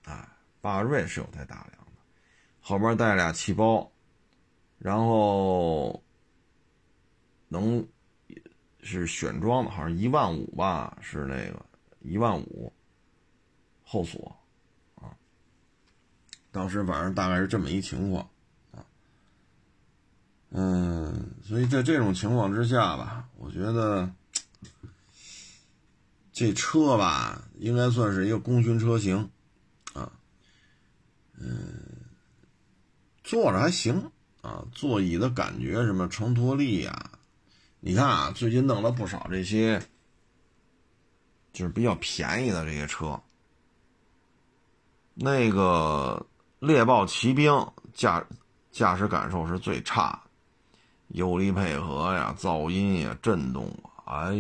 [0.06, 0.28] 哎，
[0.60, 2.02] 霸瑞是有带大梁的，
[2.62, 3.92] 后边带俩气包，
[4.82, 6.04] 然后
[7.48, 7.88] 能
[8.82, 11.66] 是选装的，好像一万五吧，是那个
[12.02, 12.74] 一万五
[13.84, 14.36] 后锁
[14.96, 15.16] 啊。
[16.52, 18.28] 当时反正大概是这么一情况
[18.72, 18.84] 啊，
[20.50, 24.12] 嗯，所以在这种情况之下吧，我觉得。
[26.34, 29.30] 这车吧，应该算是一个功勋车型，
[29.94, 30.12] 啊，
[31.38, 31.60] 嗯，
[33.22, 34.12] 坐着还行
[34.42, 37.12] 啊，座椅的感觉什么承托力呀，
[37.80, 39.80] 你看啊，最近弄了不少这些，
[41.54, 43.20] 就是比较便宜的这些车，
[45.14, 46.26] 那个
[46.60, 47.54] 猎豹骑兵
[47.94, 48.26] 驾
[48.72, 50.22] 驾驶感受是最差，
[51.10, 53.72] 油离配合呀，噪音呀，震动，
[54.06, 54.34] 哎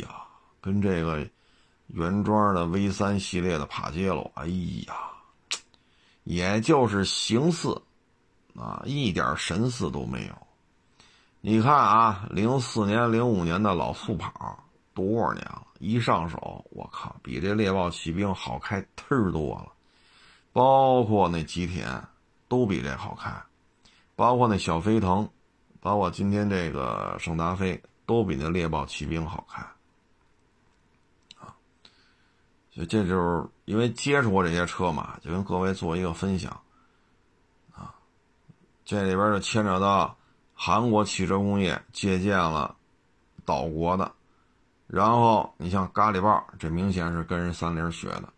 [0.00, 0.26] 呀，
[0.60, 1.26] 跟这个。
[1.90, 4.48] 原装的 V 三系列的帕杰罗，哎
[4.88, 4.96] 呀，
[6.24, 7.80] 也就是形似，
[8.58, 10.34] 啊，一点神似都没有。
[11.40, 14.58] 你看啊，零四年、零五年的老速跑
[14.94, 15.62] 多少年了？
[15.78, 19.72] 一上手，我靠，比这猎豹骑兵好开忒多了。
[20.52, 22.02] 包括那吉田，
[22.48, 23.30] 都比这好开。
[24.14, 25.28] 包括那小飞腾，
[25.80, 29.62] 包括今天这个圣达菲，都比那猎豹骑兵好开。
[32.70, 36.58] 就这就是因为接触过这些车嘛，就跟各位做一个分享，
[38.86, 40.16] 这里边就牵扯到
[40.54, 42.74] 韩国汽车工业借鉴了
[43.44, 44.10] 岛国的，
[44.86, 48.32] 然后你像咖喱豹，这明显是跟人三菱学的，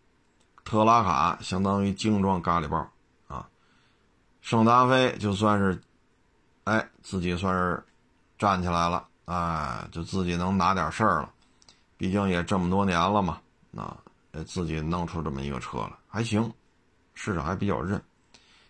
[0.65, 2.85] 特拉卡相当于精装咖喱豹
[3.27, 3.47] 啊，
[4.41, 5.79] 圣达菲就算是，
[6.65, 7.81] 哎，自己算是
[8.37, 11.31] 站起来了，哎，就自己能拿点事儿了，
[11.95, 13.39] 毕竟也这么多年了嘛，
[13.77, 13.95] 啊。
[14.45, 16.53] 自己弄出这么一个车来还行，
[17.13, 18.01] 市场还比较认，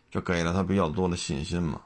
[0.09, 1.81] 这给了他比较多的信心嘛。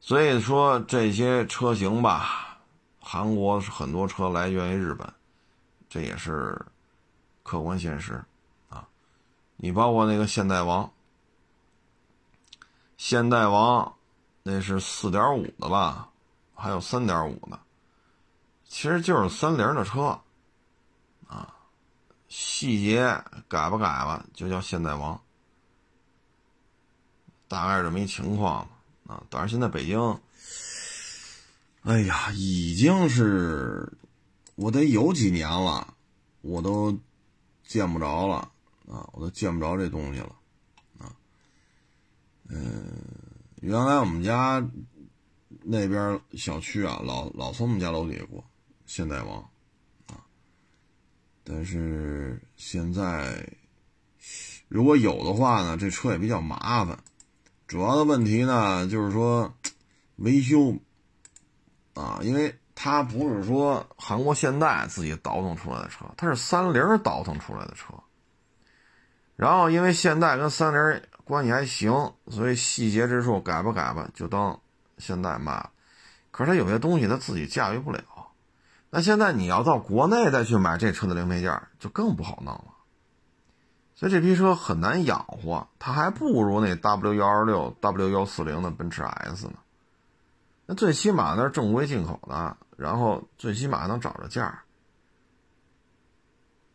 [0.00, 2.58] 所以说这些车型吧，
[3.00, 5.12] 韩国是很多车来源于日本，
[5.88, 6.60] 这也是
[7.42, 8.22] 客观现实
[8.68, 8.86] 啊。
[9.56, 10.90] 你包括那个现代王，
[12.96, 13.94] 现代王
[14.42, 16.08] 那是四点五的吧，
[16.54, 17.58] 还有三点五的，
[18.64, 20.18] 其实就是三菱的车
[21.28, 21.54] 啊。
[22.28, 23.04] 细节
[23.46, 25.20] 改吧改吧，就叫现代王，
[27.52, 28.66] 大概是这么一情况
[29.06, 29.22] 啊。
[29.28, 30.18] 但是现在北京，
[31.82, 33.92] 哎呀，已经是
[34.54, 35.94] 我得有几年了，
[36.40, 36.98] 我都
[37.66, 38.36] 见不着了
[38.88, 40.34] 啊，我都见不着这东西了
[40.98, 41.14] 啊。
[42.48, 42.90] 嗯，
[43.60, 44.66] 原来我们家
[45.62, 48.42] 那边小区啊，老老从我们家楼底下过
[48.86, 49.46] 现代王。
[51.44, 53.46] 但是现在，
[54.68, 56.96] 如果有的话呢，这车也比较麻烦。
[57.72, 59.50] 主要的问题呢，就是说
[60.16, 60.76] 维修
[61.94, 67.94] 啊，因为它不是说韩国现代自己倒腾出来的车，它是三菱倒腾出来的车。
[69.36, 74.60] 然后因为现代跟三菱关系还行，所以细节之处改吧改吧，就当
[74.98, 75.70] 现代卖。
[76.30, 78.02] 可是它有些东西它自己驾驭不了。
[78.90, 82.71] 那现在你要到国内再去买这车的零配件，就更不好弄了。
[84.02, 89.54] 所以这批车很难养活，它还不如那 W 幺二六、W 幺四零的奔驰 S 呢。
[90.66, 94.64] 那最起码那是正规进口的，然后最起码能找着价。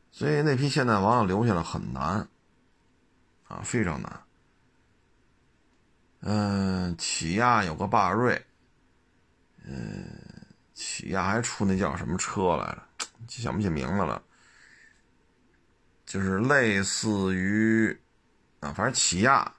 [0.10, 2.26] 所以那批现代王要留下来很难，
[3.50, 4.22] 啊，非常难。
[6.22, 8.42] 嗯，起亚有个霸瑞，
[9.66, 10.10] 嗯，
[10.74, 13.06] 起亚还出那叫什么车来着？
[13.28, 14.24] 想不起名字了。
[16.08, 17.96] 就是类似于，
[18.62, 19.54] 啊，反正起亚，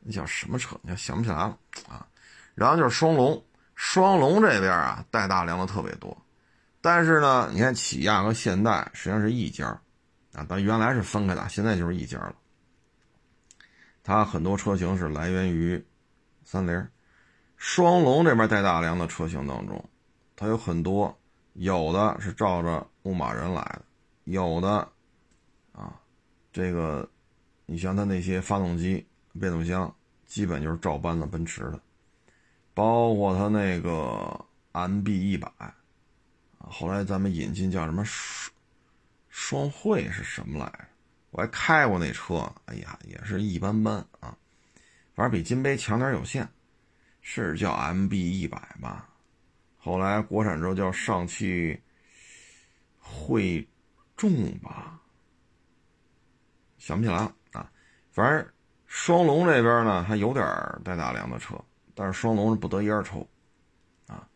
[0.00, 0.76] 那叫什么车？
[0.82, 1.56] 你想不起来了
[1.88, 2.06] 啊。
[2.54, 3.42] 然后就是双龙，
[3.76, 6.16] 双龙这边啊带大梁的特别多，
[6.80, 9.68] 但是呢，你看起亚和现代实际上是一家
[10.34, 12.34] 啊，但原来是分开的，现在就是一家了。
[14.02, 15.84] 它很多车型是来源于
[16.44, 16.88] 三菱，
[17.56, 19.88] 双龙这边带大梁的车型当中，
[20.34, 21.16] 它有很多，
[21.52, 23.82] 有的是照着牧马人来的，
[24.24, 24.88] 有的，
[26.56, 27.06] 这个
[27.66, 29.06] 你像它那些发动机、
[29.38, 29.94] 变速箱，
[30.24, 31.78] 基本就是照搬了奔驰的，
[32.72, 34.42] 包括它那个
[34.72, 35.52] MB 一百，
[36.56, 38.02] 后来咱们引进叫什么
[39.28, 40.88] 双汇是什么来？
[41.30, 44.34] 我还开过那车，哎呀，也是一般般啊，
[45.14, 46.48] 反正比金杯强点有限，
[47.20, 49.10] 是叫 MB 一百吧？
[49.76, 51.78] 后来国产之后叫上汽
[52.98, 53.68] 汇
[54.16, 54.98] 众吧，
[56.86, 57.68] 想不起来了啊。
[58.12, 58.46] 反正
[58.86, 60.46] 双龙这边呢还有点
[60.84, 61.56] 带大梁的车，
[61.96, 63.26] 但是双龙是不得烟抽
[64.06, 64.28] 啊，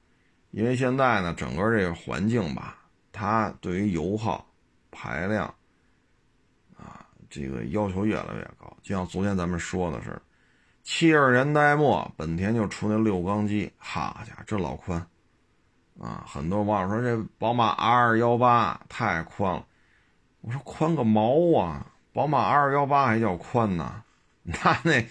[0.51, 2.77] 因为现在呢整个这个环境吧，
[3.13, 4.45] 它对于油耗、
[4.91, 5.47] 排量
[6.77, 7.07] 啊。
[7.29, 10.21] 这个要求越来越高，就像昨天咱们说的是，
[10.83, 15.01] 七十年代末本田就出那六缸机，哈家伙，这老宽
[16.01, 16.25] 啊！
[16.27, 19.65] 很多网友说这宝马 R 幺八太宽了，
[20.41, 21.87] 我说宽个毛啊！
[22.13, 24.03] 宝马二幺八还叫宽呢？
[24.43, 25.07] 那那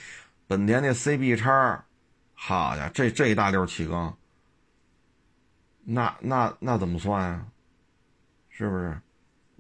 [0.47, 1.85] 本田那 CB 叉，
[2.33, 4.17] 好家伙，这这一大溜气缸，
[5.83, 7.45] 那那那怎么算呀？
[8.49, 8.99] 是不是？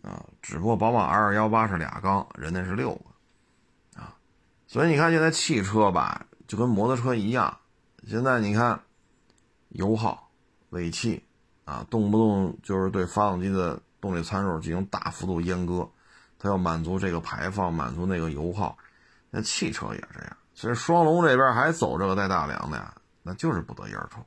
[0.01, 4.15] 啊，只不过宝马二幺八是俩缸，人家是六个，啊，
[4.65, 7.57] 所以你看现在汽车吧，就跟摩托车一样，
[8.07, 8.81] 现在你看
[9.69, 10.31] 油耗、
[10.69, 11.23] 尾气，
[11.65, 15.89] 啊，动不动就是对发动机的动力参数进行大幅度阉割，
[16.39, 18.77] 它要满足这个排放，满足那个油耗，
[19.29, 20.37] 那汽车也这样。
[20.55, 24.25] 所以双龙这边还走这个带大梁的呀，那就是不得烟抽。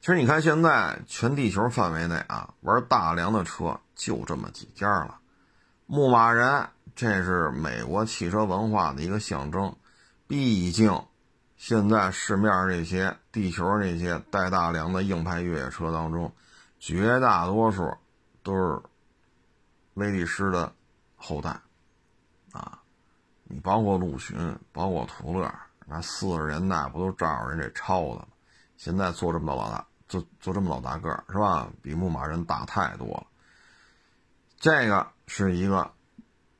[0.00, 5.16] 其实你看，现在全地球范围内啊，玩大梁的车就这么几家了。
[5.86, 9.74] 牧马人，这是美国汽车文化的一个象征。
[10.26, 11.04] 毕竟，
[11.56, 16.30] 现在市面上这些地球这些带大梁的硬派越野车当中，
[16.78, 17.90] 绝大多数
[18.42, 18.82] 都是
[19.94, 20.72] 威利斯的
[21.16, 21.50] 后代
[22.52, 22.80] 啊。
[23.44, 24.36] 你包括陆巡，
[24.72, 25.52] 包括途乐，
[25.86, 28.26] 那四十年代不都照着人这抄的吗？
[28.76, 29.86] 现在做这么老大。
[30.06, 31.66] 做做这么老大个儿是吧？
[31.80, 33.26] 比牧马人大太多了。
[34.58, 35.90] 这个是一个，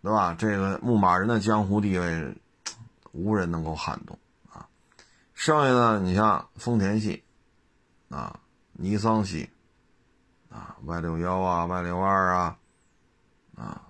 [0.03, 0.35] 对吧？
[0.37, 2.35] 这个牧马人的江湖地位，
[3.12, 4.18] 无人能够撼动
[4.51, 4.66] 啊。
[5.35, 7.22] 剩下的你像丰田系，
[8.09, 8.41] 啊，
[8.72, 9.51] 尼桑系，
[10.49, 12.57] 啊，Y 六幺啊，Y 六二啊，
[13.57, 13.83] 啊，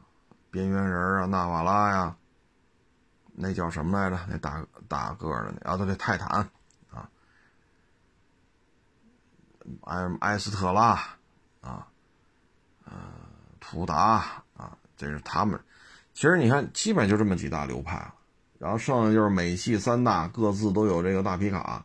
[0.51, 2.17] 边缘人啊，纳瓦拉呀，
[3.33, 4.19] 那叫什么来着？
[4.29, 6.29] 那大大个的那啊，对对，泰坦
[6.91, 7.09] 啊。
[9.85, 10.91] 埃埃斯特拉，
[11.63, 11.89] 啊，
[12.85, 12.93] 呃，
[13.59, 15.59] 图达啊，这是他们。
[16.13, 18.15] 其实你看，基本就这么几大流派了。
[18.59, 21.85] 然后剩下就是美系三大，各自都有这个大皮卡、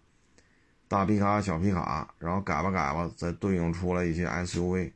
[0.88, 4.92] 大皮卡、小皮卡，然后改吧改吧，再对应出来一些 SUV。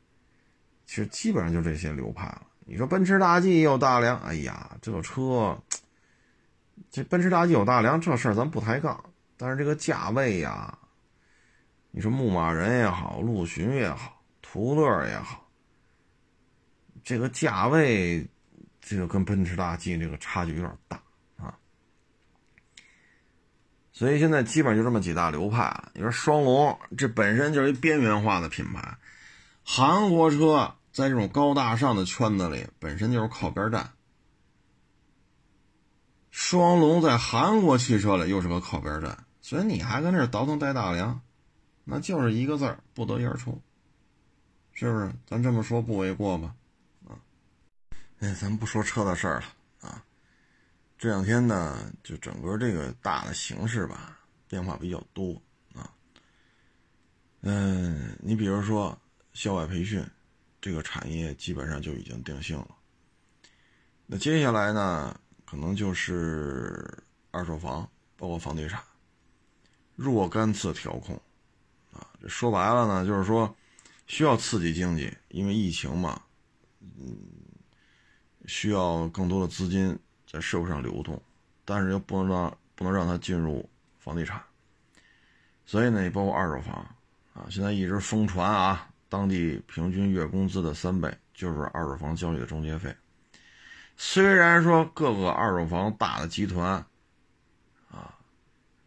[0.86, 2.42] 其实基本上就这些流派了。
[2.66, 5.56] 你说奔驰大 G 有大梁，哎呀，这车，
[6.90, 9.04] 这奔驰大 G 有大梁这事儿咱不抬杠，
[9.36, 10.78] 但是这个价位呀。
[11.90, 15.48] 你说牧马人也好，陆巡也好，途乐也好，
[17.04, 18.26] 这个价位，
[18.80, 21.00] 这个跟奔驰大 G 这个差距有点大
[21.36, 21.54] 啊。
[23.92, 25.84] 所以现在基本就这么几大流派。
[25.92, 28.96] 你说双龙，这本身就是一边缘化的品牌，
[29.62, 33.92] 韩国车在这种高大上的圈子里本身就是靠边站，
[36.30, 41.20] 双龙在韩国汽车里又是个靠边站，所以你还跟这倒腾带大梁。
[41.82, 43.60] 那就是一个字儿，不得烟抽，
[44.72, 45.12] 是不是？
[45.26, 46.54] 咱这么说不为过吧？
[47.08, 47.18] 啊，
[48.20, 49.46] 哎，咱不说车的事儿了
[49.80, 50.02] 啊。
[50.96, 54.18] 这两天呢，就整个这个大的形势吧，
[54.48, 55.42] 变化比较多
[55.74, 55.90] 啊。
[57.42, 58.96] 嗯，你比如说
[59.32, 60.02] 校外培训
[60.64, 62.68] 这个产业基本上就已经定性了。
[64.06, 66.90] 那接下来呢，可能就是
[67.30, 67.86] 二手房，
[68.16, 68.82] 包括房地产，
[69.94, 71.20] 若干次调控
[71.92, 72.08] 啊。
[72.28, 73.54] 说白了呢，就是说
[74.06, 76.22] 需要刺激经济，因为疫情嘛，
[76.80, 77.14] 嗯，
[78.46, 81.20] 需要更多的资金在社会上流动，
[81.66, 84.42] 但是又不能让不能让它进入房地产。
[85.66, 86.74] 所以呢，也包括二手房
[87.34, 92.92] 啊，现在一直疯传啊，当地平均月工资的三倍就是二手房交易的中介费。
[93.96, 96.84] 虽然说各个二手房大的集团
[97.88, 98.12] 啊，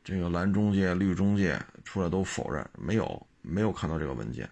[0.03, 4.45] 这个蓝中介、绿中介出来都否认，没有没有看到这个文件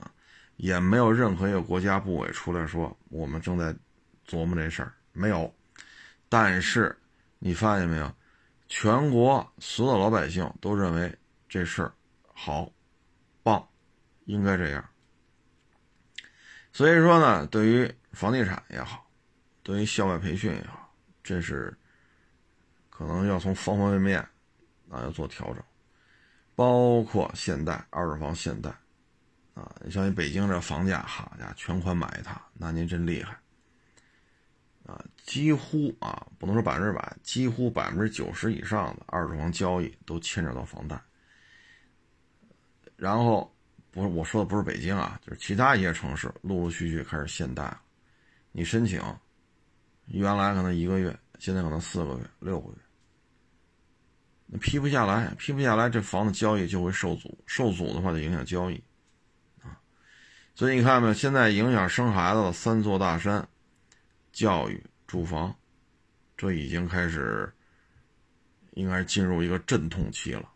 [0.00, 0.10] 啊，
[0.56, 3.72] 也没有任何一个国家部委出来说我们正在
[4.28, 5.54] 琢磨这事儿，没有。
[6.28, 6.98] 但是
[7.38, 8.12] 你发现没有，
[8.66, 11.16] 全国所有老百姓都认为。
[11.46, 11.92] 这事儿
[12.32, 12.68] 好，
[13.44, 13.64] 棒，
[14.24, 14.84] 应该这样。
[16.74, 19.08] 所以说呢，对于房地产也好，
[19.62, 21.72] 对于校外培训也好，这是
[22.90, 24.20] 可能要从方方面面
[24.90, 25.62] 啊要做调整，
[26.56, 28.70] 包括现代二手房，现代
[29.54, 33.38] 啊，你像北京这房价，好家，全款买一套，那您真厉害
[34.84, 35.00] 啊！
[35.24, 41.00] 几乎啊，不能说百分之百，几乎百分之九十以上的二手房交易都牵扯到房贷。
[42.96, 43.53] 然后，
[43.94, 47.80] 不是我说的不是北京啊，就是其他一些城市陆陆续续开始限贷了。
[48.50, 49.00] 你申请，
[50.06, 52.78] 原来可能一个月，现在可能四个月、六个月。
[54.46, 58.82] 那批不下来，批不下来，这房子交易就会受阻，受阻的话就影响交易，
[59.62, 59.78] 啊。
[60.56, 63.48] 所以你看没有，现在影响生孩子的三座大山：
[64.32, 65.54] 教育、住房，
[66.36, 67.48] 这已经开始，
[68.72, 70.50] 应该进入一个阵痛期了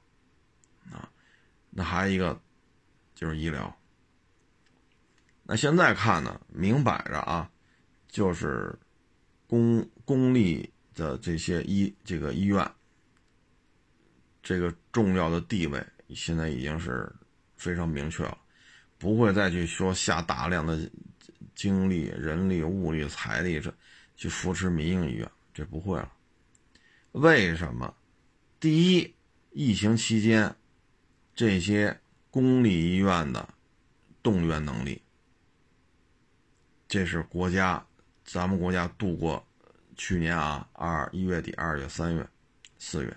[0.91, 1.09] 啊。
[1.70, 2.41] 那还有一个，
[3.18, 3.76] 就是医疗。
[5.42, 7.50] 那现在看呢，明摆着啊，
[8.06, 8.78] 就是
[9.48, 12.64] 公公立的这些医这个医院，
[14.40, 17.12] 这个重要的地位现在已经是
[17.56, 18.38] 非常明确了，
[18.98, 20.88] 不会再去说下大量的
[21.56, 23.74] 精力、人力、物力、财力这
[24.14, 26.12] 去扶持民营医院，这不会了。
[27.10, 27.92] 为什么？
[28.60, 29.12] 第一，
[29.50, 30.54] 疫情期间。
[31.34, 31.96] 这些
[32.39, 33.49] 公立医院的
[34.22, 35.03] 动员能力，
[36.86, 37.84] 这是国家，
[38.24, 39.45] 咱们国家度过
[39.97, 42.24] 去年啊二一月底、二月、三月、
[42.78, 43.16] 四月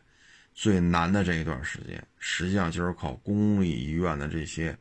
[0.56, 4.76] 最难的这一段时间，实际上就是靠公立医院的这些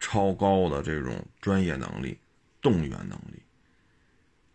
[0.00, 2.18] 超高的这种专业能力、
[2.62, 3.42] 动员能力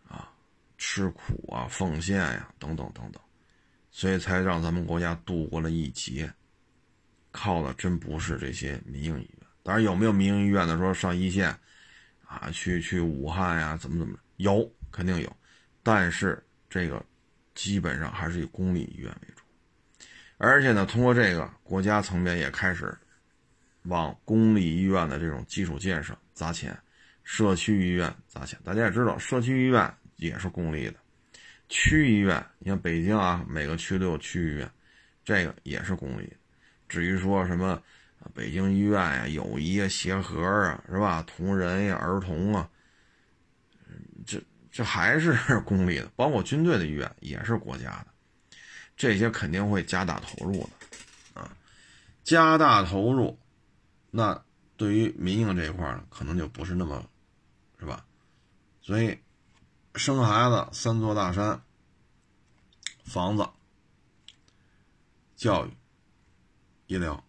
[0.08, 0.32] 啊，
[0.76, 3.22] 吃苦啊、奉献呀等等等等，
[3.92, 6.28] 所以才让咱们国家度过了一劫。
[7.40, 11.56] 靠的真不是这些民营医院，当然有没有民营医院的说上一线，
[12.26, 15.36] 啊，去去武汉呀，怎么怎么有肯定有，
[15.84, 17.00] 但是这个
[17.54, 19.44] 基本上还是以公立医院为主，
[20.36, 22.92] 而且呢，通过这个国家层面也开始
[23.84, 26.76] 往公立医院的这种基础建设砸钱，
[27.22, 28.58] 社区医院砸钱。
[28.64, 30.96] 大家也知道，社区医院也是公立的，
[31.68, 34.68] 区医院，你像北京啊，每个区都有区医院，
[35.24, 36.36] 这个也是公立的。
[36.88, 37.82] 至于说什么，
[38.34, 41.22] 北京医院呀、友谊啊、协和啊，是吧？
[41.24, 42.68] 同仁呀、儿童啊，
[44.26, 45.36] 这这还是
[45.66, 48.06] 公立的，包括军队的医院也是国家的，
[48.96, 51.56] 这些肯定会加大投入的，啊，
[52.24, 53.38] 加大投入，
[54.10, 54.42] 那
[54.76, 57.04] 对于民营这一块呢，可能就不是那么，
[57.78, 58.04] 是吧？
[58.80, 59.18] 所以，
[59.94, 61.60] 生孩子三座大山，
[63.04, 63.46] 房子、
[65.36, 65.70] 教育。
[66.88, 67.22] 医疗，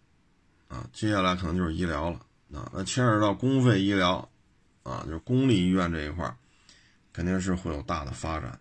[0.68, 2.16] 啊，接下来可能就是医疗了，
[2.52, 4.28] 啊，那牵扯到公费医疗，
[4.82, 6.34] 啊，就是公立医院这一块
[7.12, 8.60] 肯定是会有大的发展的，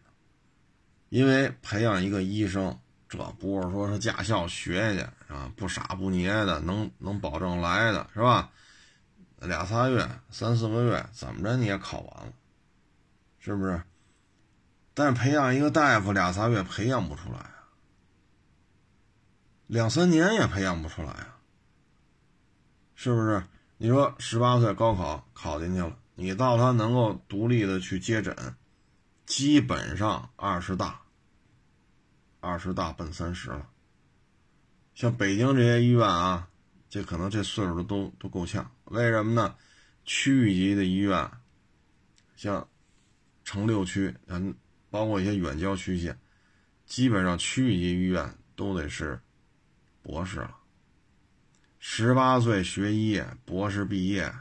[1.10, 2.78] 因为培养一个医生，
[3.08, 8.52] 这不是说是驾校学去啊，不傻不捏的，能能保证来的是吧？
[9.42, 12.34] 俩仨月、三四个月，怎么着你也考完了，
[13.40, 13.82] 是不是？
[14.94, 17.40] 但是培养一个大夫俩仨月培养不出来。
[19.70, 21.38] 两三年也培养不出来啊，
[22.96, 23.44] 是不是？
[23.78, 28.36] 你说十八岁高考考进去了，你到他能够独立的去接诊，
[29.28, 31.00] 基本上二十大，
[32.40, 33.70] 二十大奔三十了。
[34.96, 36.50] 像北京这些医院啊，
[36.90, 38.72] 这可能这岁数都都够呛。
[38.86, 39.56] 为什么呢？
[40.04, 41.30] 区域级的医院，
[42.36, 42.68] 像
[43.44, 44.56] 城六区，嗯，
[44.90, 46.18] 包括一些远郊区县，
[46.88, 49.22] 基本上区域级医院都得是。
[50.02, 50.56] 博士了，
[51.80, 54.34] 十八岁学医，博士毕业，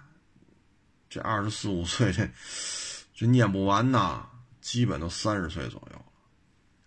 [1.08, 2.28] 这二十四五岁这
[3.14, 4.28] 这念不完呐，
[4.60, 6.04] 基本都三十岁左右，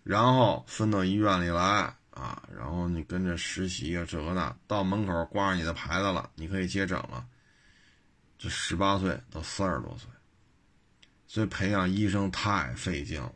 [0.02, 7.26] 然后分到医院里来啊，然后你跟着实习啊，这个那，到门口挂上你的牌子了，你可以接诊了。
[8.38, 10.10] 这十八岁到三十多岁，
[11.28, 13.32] 所以培养医生太费劲了，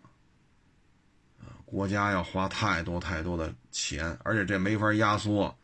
[1.76, 5.54] 国家要花太多太多的钱，而且这没法压缩，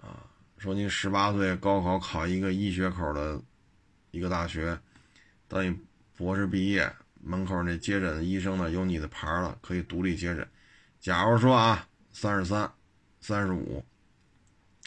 [0.00, 0.22] 啊，
[0.56, 3.42] 说你十八岁高考考一个医学口的
[4.12, 4.78] 一个大学，
[5.48, 5.76] 等你
[6.16, 6.88] 博士毕业，
[7.20, 10.48] 门口那接诊的医生呢有你的牌了，可以独立接诊。
[11.00, 12.72] 假如说啊，三十三、
[13.20, 13.84] 三十五，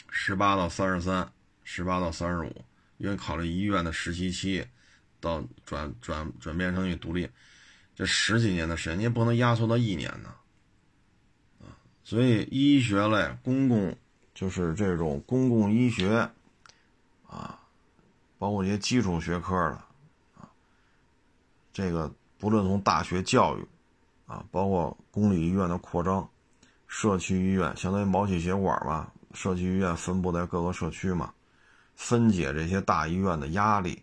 [0.08, 1.30] 十八到三十三，
[1.64, 2.64] 十八到三十五。
[2.96, 4.66] 因为考虑医院的实习期，
[5.20, 7.28] 到转转转变成你独立，
[7.94, 10.34] 这十几年的时间，你也不能压缩到一年呢，
[11.60, 13.96] 啊，所以医学类公共
[14.34, 16.28] 就是这种公共医学，
[17.28, 17.58] 啊，
[18.38, 19.78] 包括一些基础学科的，
[20.40, 20.48] 啊，
[21.72, 23.66] 这个不论从大学教育，
[24.26, 26.28] 啊，包括公立医院的扩张，
[26.86, 31.32] 社区医院相当于毛细血管吧，社区医院分布在各个社区嘛。
[31.96, 34.02] 分解这些大医院的压力，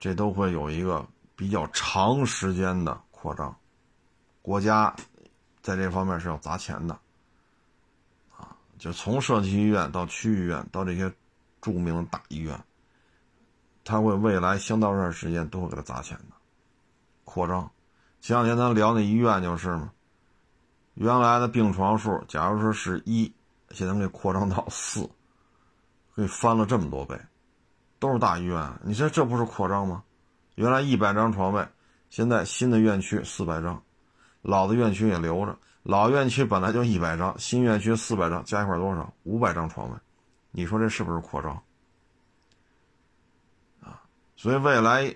[0.00, 3.54] 这都会有一个比较长时间的扩张。
[4.42, 4.92] 国家
[5.62, 6.98] 在这方面是要砸钱的，
[8.36, 11.12] 啊，就从社区医院到区医院到这些
[11.60, 12.58] 著名的大医院，
[13.84, 16.34] 他会未来相当一段时间都会给他砸钱的
[17.24, 17.70] 扩张。
[18.20, 19.92] 前两天咱聊那医院就是嘛，
[20.94, 23.32] 原来的病床数，假如说是一，
[23.70, 25.08] 现在给扩张到四。
[26.16, 27.14] 给翻了这么多倍，
[27.98, 30.02] 都是大医院，你说这不是扩张吗？
[30.56, 31.66] 原来一百张床位，
[32.10, 33.80] 现在新的院区四百张，
[34.42, 35.56] 老的院区也留着。
[35.82, 39.14] 老院区本来就一百张，新院区四百张，加一块多少？
[39.22, 39.96] 五百张床位，
[40.50, 41.52] 你说这是不是扩张？
[43.80, 44.02] 啊，
[44.36, 45.14] 所以未来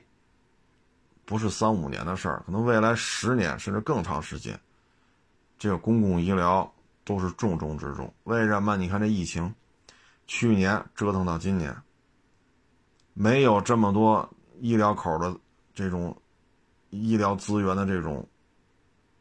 [1.25, 4.59] 不是三五年的事儿，可能未来十年甚至更长时间，
[5.59, 6.73] 这个公共医疗
[7.05, 8.13] 都是重中之重。
[8.25, 8.77] 为什么？
[8.77, 9.53] 你看这疫情。
[10.33, 11.77] 去年折腾到今年，
[13.15, 15.37] 没有这么多医疗口的
[15.75, 16.17] 这种
[16.91, 18.27] 医疗资源的这种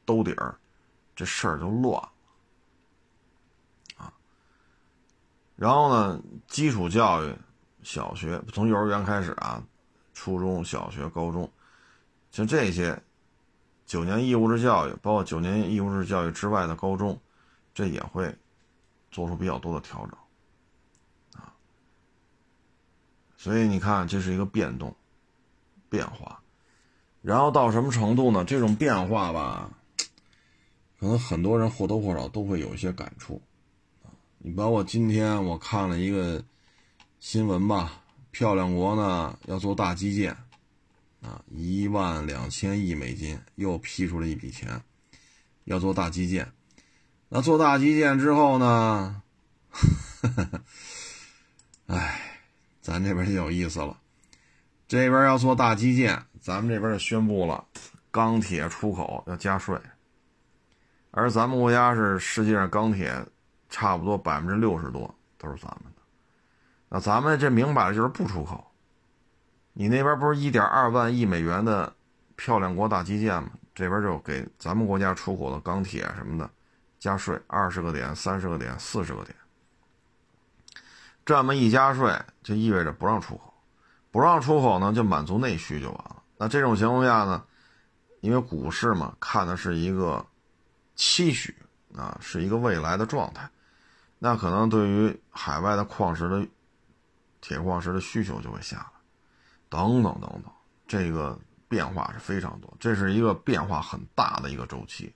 [0.05, 0.55] 兜底儿，
[1.15, 2.11] 这事儿就乱了
[3.97, 4.13] 啊。
[5.55, 7.33] 然后呢，基础教育，
[7.83, 9.63] 小学从幼儿园开始啊，
[10.13, 11.49] 初中小学、高中，
[12.31, 13.01] 像这些
[13.85, 17.19] 九年义务制教育，包括九年义务制教育之外的高中，
[17.73, 18.35] 这也会
[19.09, 20.17] 做出比较多的调整。
[23.37, 24.93] 所以你看，这是一个变动、
[25.89, 26.41] 变化，
[27.21, 28.45] 然后到什么程度呢？
[28.45, 29.69] 这种变化吧，
[30.99, 33.41] 可能很多人或多或少都会有一些感触。
[34.37, 36.43] 你包括今天我看了一个
[37.19, 40.35] 新闻吧，漂亮国呢要做大基建
[41.21, 44.81] 啊，一万两千亿美金又批出了一笔钱，
[45.65, 46.51] 要做大基建。
[47.27, 49.21] 那做大基建之后呢？
[51.87, 52.25] 哎。
[52.81, 53.99] 咱这边就有意思了，
[54.89, 57.63] 这边要做大基建，咱们这边就宣布了，
[58.09, 59.79] 钢铁出口要加税，
[61.11, 63.23] 而咱们国家是世界上钢铁
[63.69, 66.01] 差不多百分之六十多都是咱们的，
[66.89, 68.65] 那咱们这明摆着就是不出口。
[69.73, 71.93] 你那边不是一点二万亿美元的
[72.35, 73.51] 漂亮国大基建吗？
[73.75, 76.49] 这边就给咱们国家出口的钢铁什么的
[76.97, 79.35] 加税，二十个点、三十个点、四十个点。
[81.23, 83.48] 这么一加税，就意味着不让出口，
[84.12, 86.24] 不让出口呢，就满足内需就完了。
[86.38, 87.43] 那这种情况下呢，
[88.22, 90.26] 因为股市嘛，看的是一个
[90.95, 91.55] 期许
[91.95, 93.49] 啊，是一个未来的状态，
[94.18, 96.47] 那可能对于海外的矿石的
[97.41, 98.91] 铁矿石的需求就会下来，
[99.70, 100.51] 等等等等，
[100.88, 101.38] 这个
[101.68, 105.14] 变化是非常多，这是一个变化很大的一个周期，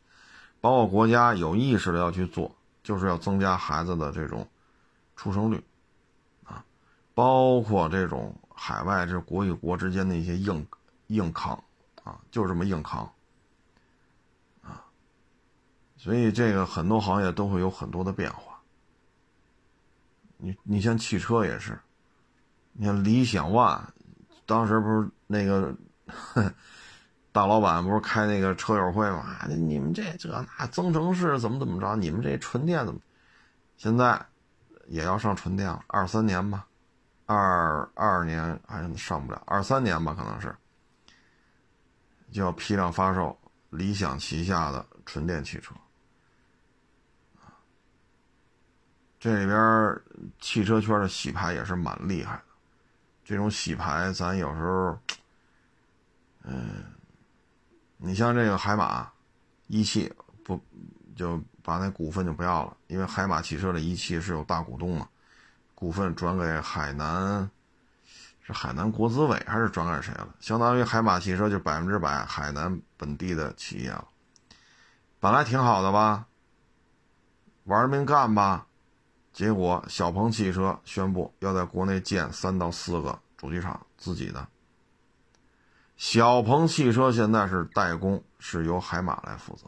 [0.62, 4.48] 包括国家有意识的要去做，就是要增加孩子的这种
[5.16, 5.64] 出生率
[6.44, 6.64] 啊。
[7.14, 10.66] 包括这种海外这国与国之间的一些硬
[11.08, 11.62] 硬扛
[12.04, 13.12] 啊，就这么硬扛
[14.62, 14.86] 啊，
[15.97, 18.60] 所以这个很多行业都会有很多的变化。
[20.38, 21.80] 你你像汽车也是，
[22.74, 23.82] 你看理想 ONE，
[24.45, 25.76] 当时不是那个
[27.32, 29.38] 大老板不是开那个车友会吗？
[29.47, 31.95] 你们这这那增程式怎么怎么着？
[31.95, 32.99] 你们这纯电怎么？
[33.78, 34.26] 现在
[34.88, 36.68] 也要上纯电了，二三年吧。
[37.34, 40.55] 二二年还上不了，二三年吧，可能是。
[42.31, 43.38] 就要批量发售
[43.69, 45.75] 理想旗下的纯电汽车。
[49.19, 50.01] 这里边
[50.39, 52.43] 汽车圈的洗牌也是蛮厉害的。
[53.23, 54.99] 这种洗牌，咱有时候，
[56.41, 56.84] 嗯，
[57.97, 59.09] 你像这个海马
[59.67, 60.11] 一汽
[60.43, 60.59] 不
[61.15, 65.07] 就把那股份就不要了，因为海马汽车的一汽是有大股东嘛，
[65.84, 67.51] 股份转给海南，
[68.41, 70.34] 是海南国资委还是转给谁了？
[70.39, 74.07] 相当于海马汽车就百分之百海南本地的企业了，
[75.19, 76.25] 本来挺好的吧，
[77.65, 78.65] 玩命干吧。
[79.34, 84.47] 结果，小鹏汽车宣布要在国内建三到四个主机厂，自己的。
[85.97, 89.65] 小鹏汽车现在是代工，是由海马来负责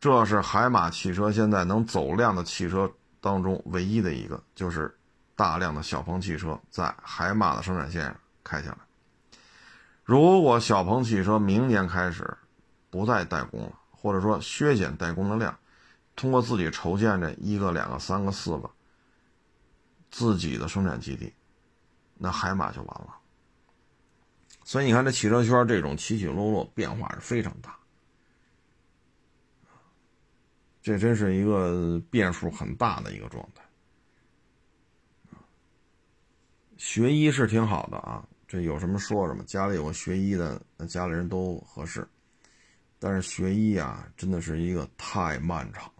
[0.00, 4.92] 这是海马汽车现在能走量的汽车当中唯一的一个，就是
[5.36, 8.78] 大量的小鹏汽车在海马的生产线上开下来。
[10.04, 12.36] 如果小鹏汽车明年开始
[12.90, 15.58] 不再代工了，或者说削减代工的量，
[16.14, 18.70] 通过自己筹建这一个、两个、三个、四个
[20.10, 21.32] 自己的生产基地，
[22.18, 23.16] 那海马就完了。
[24.62, 27.76] 所以你看，这汽车圈这种起起落落变化是非常大，
[30.80, 33.62] 这真是一个变数很大的一个状态。
[36.84, 42.06] 学医是挺好的啊，这有什么说什么，家里有个学医的，那家里人都合适。
[42.98, 45.90] 但是学医啊，真的是一个太漫长。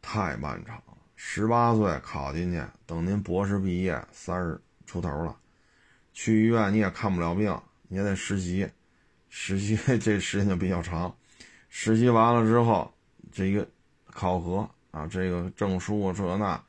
[0.00, 5.36] 太漫长了，十八岁考进去，等您博士毕业，三十出头了，
[6.14, 7.54] 去医院你也看不了病，
[7.88, 8.66] 你也得实习，
[9.28, 11.14] 实习 这时间就比较长，
[11.68, 12.90] 实习完了之后，
[13.30, 13.68] 这一个
[14.06, 16.64] 考核啊，这个证书啊这那，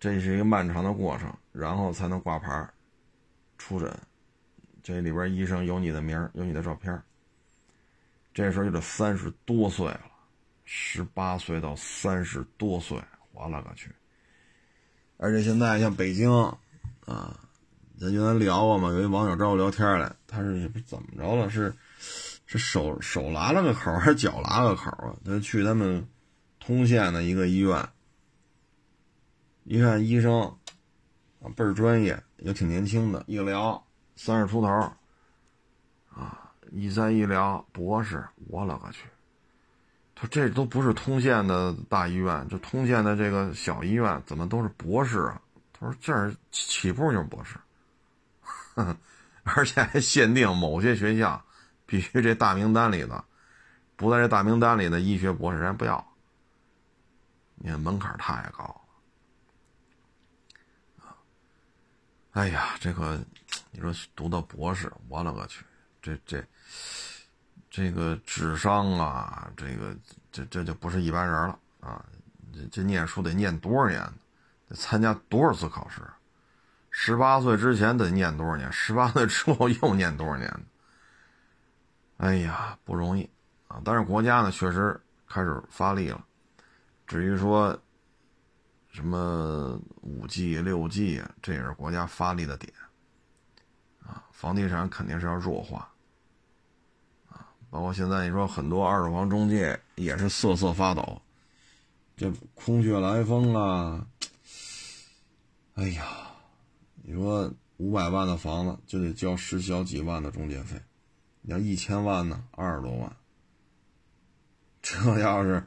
[0.00, 2.68] 这是一个漫长的过程，然后才能挂牌
[3.56, 3.92] 出诊，
[4.82, 7.02] 这里边医生有你的名有你的照片
[8.32, 10.02] 这时候就得三十多岁了。
[10.70, 13.90] 十八岁到三十多岁，我勒个去！
[15.16, 16.30] 而且现在像北京，
[17.06, 17.40] 啊，
[17.98, 21.48] 咱就咱聊过嘛，有一网友找我聊天来，他是怎么着了？
[21.48, 21.74] 是
[22.44, 25.16] 是手手拉了个口，还是脚拉了个口啊？
[25.24, 26.06] 他去他们
[26.60, 27.88] 通县的一个医院，
[29.70, 30.40] 一看医生
[31.42, 34.68] 啊，倍儿专业，也挺年轻的，一聊三十出头，
[36.10, 39.04] 啊，一再一聊博士，我勒个去！
[40.14, 45.42] 他这都不是通县的大医院，这通县的这个小医院怎么都是博士啊？
[45.74, 47.58] 他说这儿起步就是博士，
[49.44, 51.44] 而且还限定某些学校
[51.84, 53.22] 必须这大名单里的，
[53.96, 56.02] 不在这大名单里的医学博士人不要。
[57.56, 58.74] 你看门槛太高
[62.38, 63.18] 哎呀，这个
[63.72, 65.64] 你说读到博士，我勒个去，
[66.00, 66.44] 这这。
[67.68, 69.92] 这个智商啊，这个
[70.30, 72.04] 这这就不是一般人了啊！
[72.52, 74.00] 这这念书得念多少年？
[74.68, 76.00] 得参加多少次考试？
[76.90, 78.72] 十八岁之前得念多少年？
[78.72, 80.48] 十八岁之后又念多少年？
[82.18, 83.28] 哎呀，不容易
[83.66, 83.82] 啊！
[83.84, 86.24] 但是国家呢，确实开始发力了。
[87.04, 87.76] 至于说
[88.90, 92.72] 什么五 G、六 G，这也是国家发力的点
[94.00, 94.24] 啊。
[94.32, 95.92] 房地产肯定是要弱化。
[97.70, 101.20] 包括现在你说很多二手房中介也是瑟瑟发抖，
[102.16, 104.06] 这空穴来风啊！
[105.74, 106.06] 哎呀，
[107.02, 110.80] 你说五百万的房子就得交十小几万的中介费，
[111.42, 113.16] 你要一千万呢，二十多万。
[114.80, 115.62] 这要是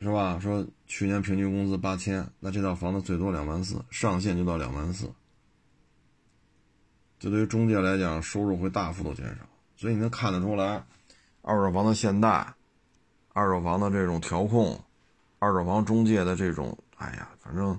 [0.00, 0.38] 是吧？
[0.38, 5.12] 说去年平均工资八千，那这套房子最多两万四，上限就到两万四。
[7.18, 9.44] 这对于中介来讲，收入会大幅度减少。
[9.76, 10.82] 所以你能看得出来，
[11.42, 12.54] 二手房的现代，
[13.32, 14.82] 二手房的这种调控，
[15.38, 17.78] 二手房中介的这种，哎呀，反正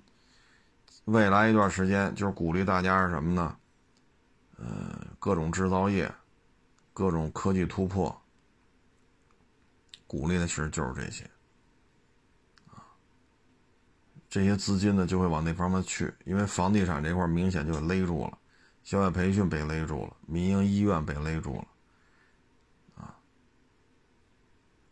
[1.06, 3.58] 未来一段时间就是鼓励大家是什么呢？
[4.58, 6.10] 呃，各种制造业，
[6.94, 8.16] 各种科技突破，
[10.06, 11.30] 鼓励的其实就是这些，
[14.30, 18.38] 这些资金呢就会往那方面去，因为房地产这块明显就勒住了，
[18.84, 21.68] 校外培训被勒住了，民营医院被勒住了。
[22.96, 23.16] 啊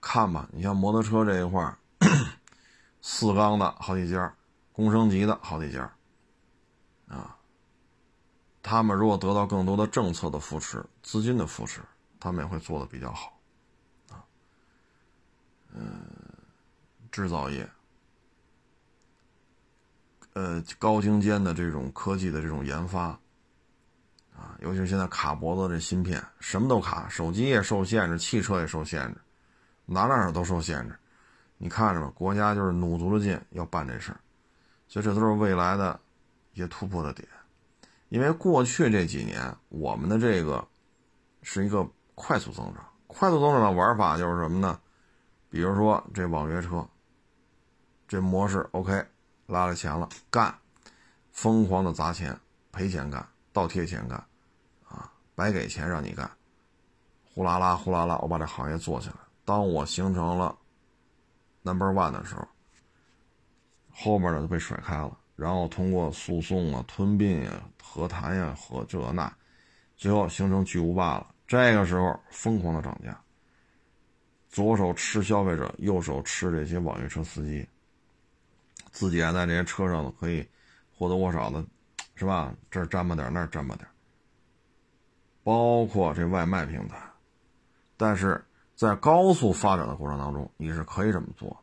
[0.01, 1.77] 看吧，你像摩托车这一块，
[3.01, 4.33] 四缸的好几家，
[4.71, 5.91] 工升级的好几家，
[7.07, 7.38] 啊，
[8.63, 11.81] 他们如果得到更多的政策的扶持、资金的扶持，
[12.19, 13.38] 他们也会做的比较好，
[14.09, 14.23] 啊，
[15.73, 16.05] 嗯，
[17.11, 17.69] 制造业，
[20.38, 23.05] 呃，高精尖的这种科技的这种研发，
[24.35, 29.19] 啊，尤其是现在卡脖子这芯片，什么都卡，手机也受限制，汽车也受限制。
[29.88, 30.95] 哪哪都受限制，
[31.57, 34.19] 你看着吧，国家就是努足了劲要办这事儿，
[34.88, 35.99] 所以这都是未来的
[36.53, 37.27] 一些突破的点。
[38.09, 40.63] 因为过去这几年我们的这个
[41.41, 41.83] 是一个
[42.13, 44.79] 快速增长，快速增长的玩法就是什么呢？
[45.49, 46.88] 比如说这网约车，
[48.07, 49.03] 这模式 OK，
[49.47, 50.53] 拉了钱了，干，
[51.31, 52.37] 疯狂的砸钱，
[52.71, 54.17] 赔钱干，倒贴钱干，
[54.87, 56.29] 啊，白给钱让你干，
[57.33, 59.15] 呼啦啦呼啦啦，我把这行业做起来。
[59.45, 60.55] 当我形成了
[61.63, 62.47] number one 的时候，
[63.89, 69.33] 后面的都被甩开了，然后通过诉讼啊、吞并呀、和谈呀和这那，
[69.95, 71.33] 最后形成巨无霸了。
[71.47, 73.17] 这个时候疯狂的涨价，
[74.49, 77.65] 左手吃消费者，右手吃这些网约车司机，
[78.97, 80.43] 自己还在这些车上可以
[80.97, 81.63] 或多或少的，
[82.15, 82.51] 是吧？
[82.71, 83.87] 这儿沾吧点，那儿沾吧点。
[85.43, 86.97] 包括这外卖平台，
[87.95, 88.43] 但是
[88.75, 91.55] 在高速发展的过程当中，你是可以这么做，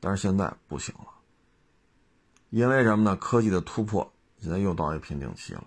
[0.00, 1.06] 但是现在不行了。
[2.50, 3.14] 因为什么呢？
[3.14, 5.64] 科技的突破现在又到一瓶颈期了，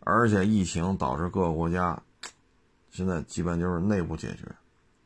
[0.00, 2.00] 而且疫情导致各个国家
[2.90, 4.46] 现在基本就是内部解决，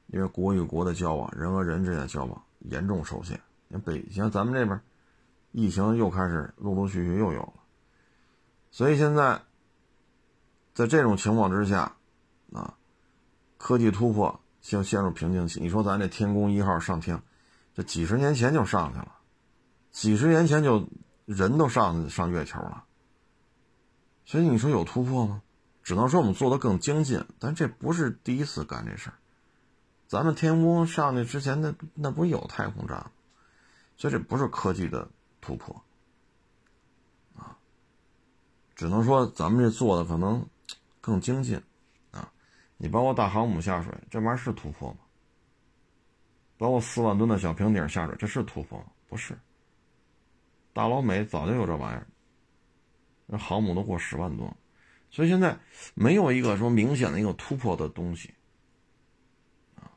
[0.08, 3.40] 因为国与国的交往、人和人之间的交往严重受限。
[3.70, 4.78] 你北，像咱们这边，
[5.60, 7.54] 疫情又开始陆陆续续又有了，
[8.70, 9.42] 所以现在
[10.74, 11.96] 在这种情况之下，
[12.52, 12.74] 啊，
[13.56, 15.60] 科技突破就陷入瓶颈期。
[15.60, 17.22] 你说咱这天宫一号上天，
[17.74, 19.12] 这几十年前就上去了，
[19.90, 20.86] 几十年前就。
[21.28, 22.84] 人都上上月球了，
[24.24, 25.42] 所以你说有突破吗？
[25.82, 29.16] 只能说我们做的更精进，但这不是第一次干这事儿。
[30.06, 33.10] 咱们天宫上去之前，那那不是有太空站？
[33.98, 35.06] 所以这不是科技的
[35.40, 35.74] 突破
[37.36, 37.58] 啊，
[38.74, 40.46] 只能说咱们这做的可能
[41.00, 41.60] 更精进
[42.10, 42.32] 啊。
[42.76, 44.98] 你包括大航母下水，这玩意儿是突破吗？
[46.56, 48.86] 包括四万吨的小平顶下水，这是突破吗？
[49.06, 49.38] 不是。
[50.72, 52.06] 大老美早就有这玩意儿，
[53.26, 54.48] 那航母都过十万吨，
[55.10, 55.58] 所以现在
[55.94, 58.32] 没有一个说明显的一个突破的东西
[59.74, 59.90] 啊。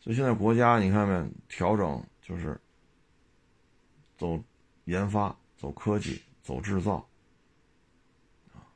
[0.00, 2.60] 所以现在国家你看没调整，就是
[4.16, 4.42] 走
[4.84, 7.06] 研发、走科技、走制造
[8.52, 8.66] 啊。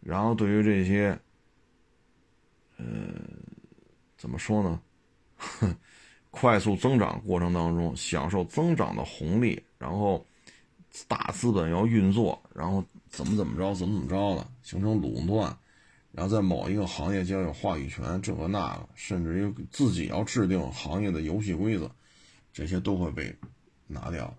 [0.00, 1.18] 然后对于这些，
[2.76, 2.84] 呃，
[4.16, 4.80] 怎么说呢？
[6.30, 10.26] 快速增长过程当中，享受增长的红利，然后
[11.06, 15.54] 大资本要运作，然后怎么怎么着，怎么怎么着的，形成垄断，
[16.10, 21.90] 然后在某一个行业将有话语权，这个那个，甚至于自己要制定行业的游戏规则，
[22.50, 23.36] 这些都会被
[23.86, 24.34] 拿掉。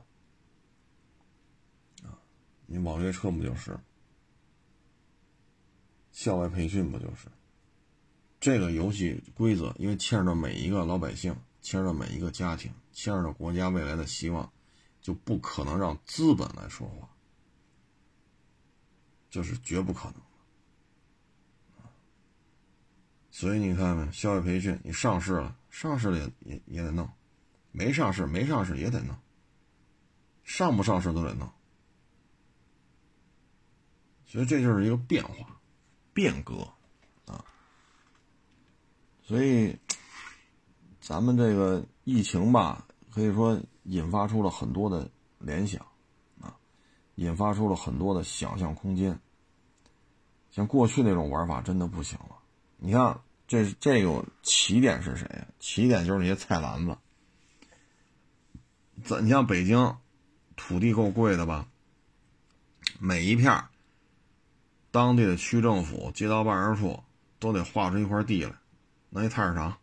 [2.74, 3.80] 你网约车不就是？
[6.12, 7.28] 校外培训不就是？
[8.40, 11.36] 这个游戏规则，因为牵扯到每一个老百姓。
[11.62, 14.52] 牵扯到每一个家庭，牵扯到国家未来的希望，
[15.00, 17.08] 就不可能让资本来说话，
[19.30, 20.16] 就是绝不可能。
[23.32, 27.08] 所以你看看校外培训，你上市了，上市了也也也得弄；
[27.72, 29.16] 没上市，没上市也得弄；
[30.44, 31.50] 上不上市都得弄。
[34.34, 35.62] 所以这就是一个变化、
[36.14, 36.68] 变革
[37.26, 37.46] 啊。
[39.22, 39.78] 所以。
[41.06, 45.86] 咱们这个疫情吧，可以说引发出了很多的联想，
[46.40, 46.56] 啊，
[47.16, 49.20] 引发出了很多的想象空间。
[50.50, 52.38] 像过去那种玩法真的不行了。
[52.78, 53.20] 你看，
[53.50, 55.46] 这这个起点是谁呀？
[55.60, 56.98] 起点就是那些菜篮子。
[59.04, 59.26] 怎？
[59.26, 59.98] 你像北京，
[60.56, 61.68] 土地够贵的吧？
[62.98, 63.66] 每一片
[64.94, 67.04] 当地的区政府、街道办事处
[67.39, 68.52] 都得划出一块地来，
[69.10, 69.76] 弄一菜市场。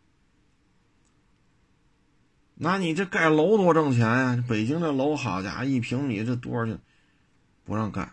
[2.55, 4.41] 那你这盖楼多挣钱呀？
[4.47, 6.79] 北京这楼，好家伙，一平米这多少钱？
[7.65, 8.09] 不让盖，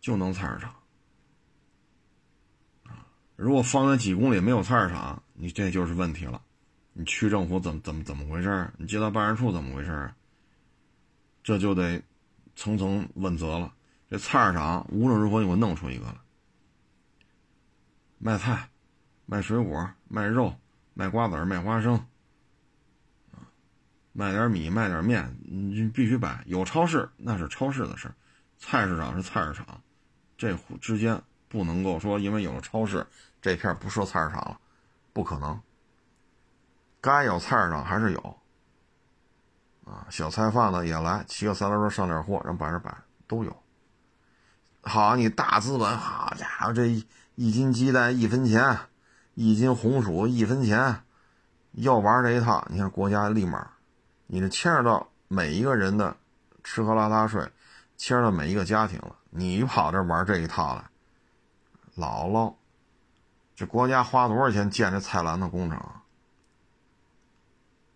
[0.00, 0.72] 就能菜市场。
[3.34, 6.40] 如果方圆几公里没有菜市场，你这就是问题了。
[6.92, 8.72] 你区政府怎么怎么怎么回事？
[8.76, 10.08] 你街道办事处怎么回事？
[11.42, 12.00] 这就得
[12.54, 13.74] 层层问责了。
[14.08, 16.14] 这菜市场无论如何你给我弄出一个来，
[18.18, 18.68] 卖菜、
[19.26, 20.54] 卖水果、卖肉、
[20.94, 22.04] 卖瓜子卖花生。
[24.12, 26.42] 卖点米，卖点面，你必须摆。
[26.46, 28.12] 有超市那是超市的事
[28.58, 29.80] 菜市场是菜市场，
[30.36, 33.06] 这之间不能够说因为有了超市，
[33.40, 34.58] 这片不设菜市场了，
[35.12, 35.60] 不可能。
[37.00, 38.38] 该有菜市场还是有，
[39.84, 42.92] 啊，小菜贩子也来，骑个三轮车上点货，让摆着摆
[43.28, 43.62] 都有。
[44.82, 46.86] 好，你大资本，好家伙，这
[47.40, 48.80] 一斤鸡蛋一分钱，
[49.34, 51.04] 一斤红薯一分钱，
[51.70, 53.64] 要玩这一套，你看国家立马。
[54.26, 56.16] 你这牵扯到每一个人的
[56.64, 57.40] 吃喝拉撒睡，
[57.96, 59.14] 牵扯到每一个家庭了。
[59.30, 60.90] 你跑这玩这一套来，
[61.96, 62.54] 姥姥，
[63.54, 65.80] 这国家花多少钱建这菜篮子工程？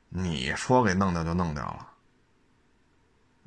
[0.09, 1.89] 你说给弄掉就弄掉了？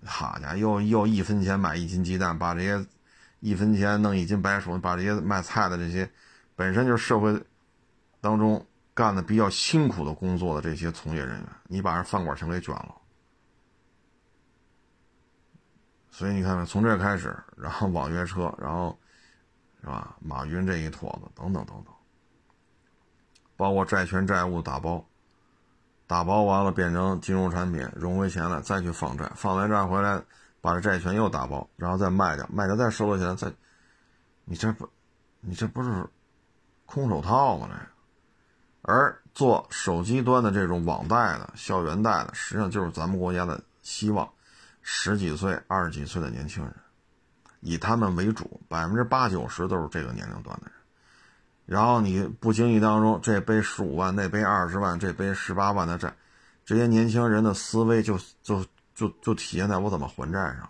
[0.03, 2.85] 好家伙，又又一分钱买一斤鸡蛋，把这些
[3.39, 6.09] 一分钱弄一斤白薯，把这些卖菜的这些
[6.55, 7.39] 本身就是社会
[8.21, 12.95] 当中干的比较辛苦的工作的这些从业人员，你把人饭馆全给卷了。
[16.09, 18.97] 所以你看看，从这开始，然后网约车，然后
[19.81, 20.15] 是吧？
[20.21, 21.93] 马云这一坨子，等等等等，
[23.57, 25.05] 包括债权债务打包，
[26.07, 30.23] 打包完了变成金融产品，融回钱来，再去放债，放完债回来，
[30.65, 33.53] 把这债权又打包，然后再卖掉，卖掉再收了钱，再，
[34.45, 34.89] 你这不，
[35.39, 36.05] 你这不是
[36.87, 37.69] 空手套吗？
[37.69, 37.81] 这个，
[38.81, 44.27] 而做手机端的这种网贷的、校园贷的，实际上就是咱们国家的希望。
[44.81, 46.71] 十几岁、二十几岁的年轻人，
[47.61, 50.71] 以他们为主，百分之八九十都是这个年龄段的人。
[51.65, 56.13] 然后你不经意当中，这背十五万，那背二十万，这背十八万的债，
[56.63, 58.63] 这些年轻人的思维就就
[58.95, 60.69] 就就体现在我怎么还债上。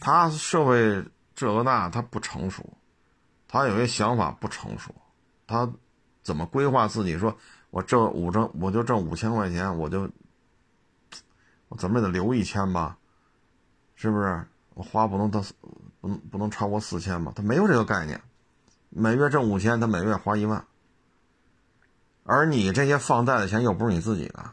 [0.00, 1.04] 他社会
[1.34, 2.64] 这个那他不成熟，
[3.46, 4.94] 他有些想法不成熟，
[5.46, 5.70] 他
[6.22, 7.16] 怎么规划自己？
[7.18, 7.36] 说
[7.70, 10.10] 我挣五挣我就挣五千块钱，我就
[11.68, 12.98] 我怎么也得留一千吧。
[13.94, 15.42] 是不是我花不能到，
[16.00, 17.32] 不能不能超过四千吧？
[17.34, 18.22] 他没有这个概念，
[18.88, 20.64] 每月挣五千，他每月花一万。
[22.22, 24.50] 而你这些放贷的钱又不是你自己的，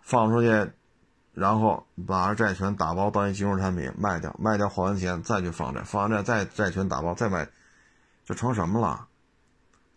[0.00, 0.72] 放出去，
[1.32, 7.48] 然后把债权打包当一金融产品卖掉，卖掉还完钱再去放债，放完债再债权打包再卖，
[8.24, 9.06] 这成什么了？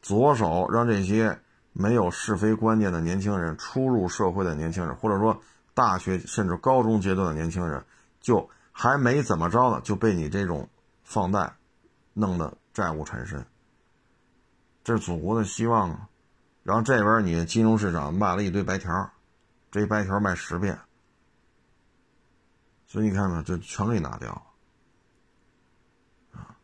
[0.02, 1.40] 左手让这些
[1.72, 5.42] 没有是非观念的年轻人，初入社会的年轻人，或者说
[5.74, 7.84] 大学甚至高中阶段的年轻人。
[8.22, 10.70] 就还没怎么着呢，就被你这种
[11.04, 11.56] 放贷
[12.14, 13.46] 弄得债务缠身。
[14.82, 16.08] 这是祖国的希望啊！
[16.64, 19.12] 然后这边你金融市场卖了一堆白条，
[19.72, 20.80] 这一白条卖十遍，
[22.94, 24.44] 所以你看看，这全给拿掉了
[26.40, 26.56] 啊！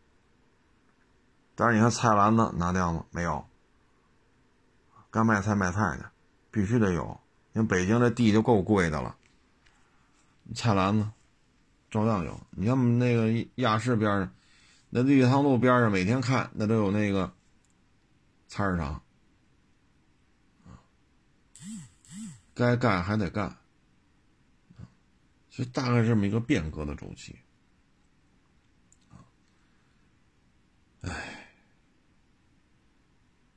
[1.55, 3.03] 但是你看菜篮子拿掉吗？
[3.09, 3.43] 没有。
[5.09, 6.11] 该卖菜卖菜的，
[6.51, 7.19] 必须得有。
[7.51, 9.17] 你看北京这地就够贵的了，
[10.53, 11.09] 菜篮子。
[11.89, 14.31] 照样有，你看我们那个亚市边上，
[14.91, 17.33] 那绿塘路边上，每天看那都有那个
[18.47, 19.01] 菜市场，
[22.53, 23.57] 该干还得干，
[25.49, 27.35] 就大概这么一个变革的周期，
[31.01, 31.53] 哎，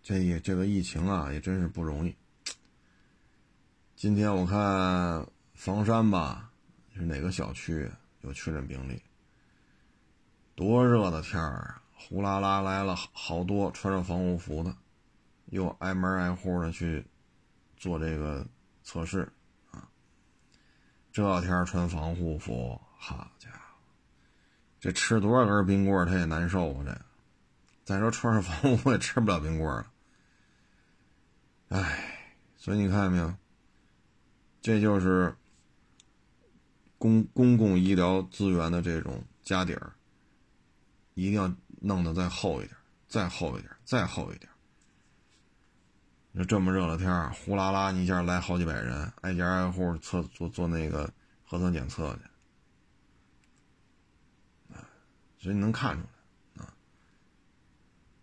[0.03, 2.15] 这也这个疫情啊，也真是不容易。
[3.95, 6.51] 今天我看房山吧，
[6.95, 7.91] 是哪个小区？
[8.23, 9.03] 有确诊病例，
[10.55, 11.83] 多热的天儿啊！
[11.95, 14.77] 呼啦啦来了好多穿着防护服的，
[15.47, 17.05] 又挨门挨户的去
[17.77, 18.47] 做这个
[18.83, 19.33] 测试。
[21.13, 23.59] 这天穿防护服，好家伙，
[24.81, 26.85] 这吃多少根冰棍他也难受啊！
[26.85, 27.01] 这，
[27.85, 29.87] 再说穿上防护服也吃不了冰棍了。
[31.69, 33.35] 哎，所以你看见没有？
[34.61, 35.35] 这就是。
[36.99, 39.93] 公公共医疗资源的这种家底儿，
[41.15, 42.77] 一定要弄得再厚一点，
[43.09, 44.49] 再厚一点，再厚一点。
[46.35, 51.13] 就这么热的天，呼啦啦一下来好几百人，挨家挨户测做做那个
[51.45, 52.21] 核酸检测去，
[55.39, 56.03] 所以你能看出
[56.57, 56.75] 来啊，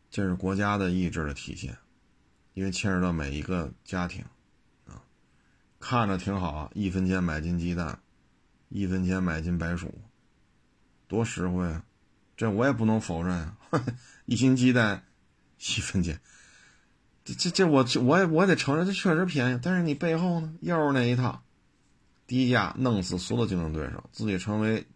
[0.09, 1.77] 这是国家的意志的体现，
[2.53, 4.25] 因为牵扯到每一个家庭
[4.87, 5.01] 啊，
[5.79, 7.99] 看着挺好，一分钱买斤鸡蛋。
[8.71, 9.91] 一分钱买斤白薯，
[11.07, 11.83] 多实惠啊！
[12.37, 13.57] 这我也不能否认啊。
[14.25, 15.03] 一斤鸡蛋
[15.57, 16.21] 一分钱，
[17.29, 19.59] 这这这我我也我也得承认，这确实便宜。
[19.61, 21.43] 但是你背后呢，又是那一套，
[22.25, 24.87] 低价弄死所有竞争对手，自己成为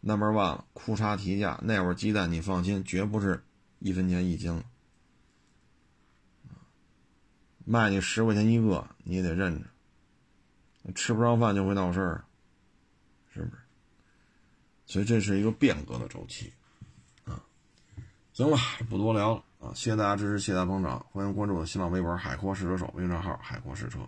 [0.00, 1.60] number one，了裤衩提价。
[1.62, 3.44] 那会儿鸡蛋你放心，绝不是
[3.78, 4.64] 一分钱一斤了
[7.64, 12.24] 卖你十块钱一个，你也得认着，吃不上饭就会闹事儿。
[13.32, 13.62] 是不是？
[14.86, 16.50] 所以这是一个变革的周期，
[17.24, 17.44] 啊，
[18.32, 18.56] 行了，
[18.88, 24.00] 不多聊了谢谢大家支持，谢谢大家捧场，欢迎关注我的新浪微博“海阔试车手”微信账号“海阔试车”。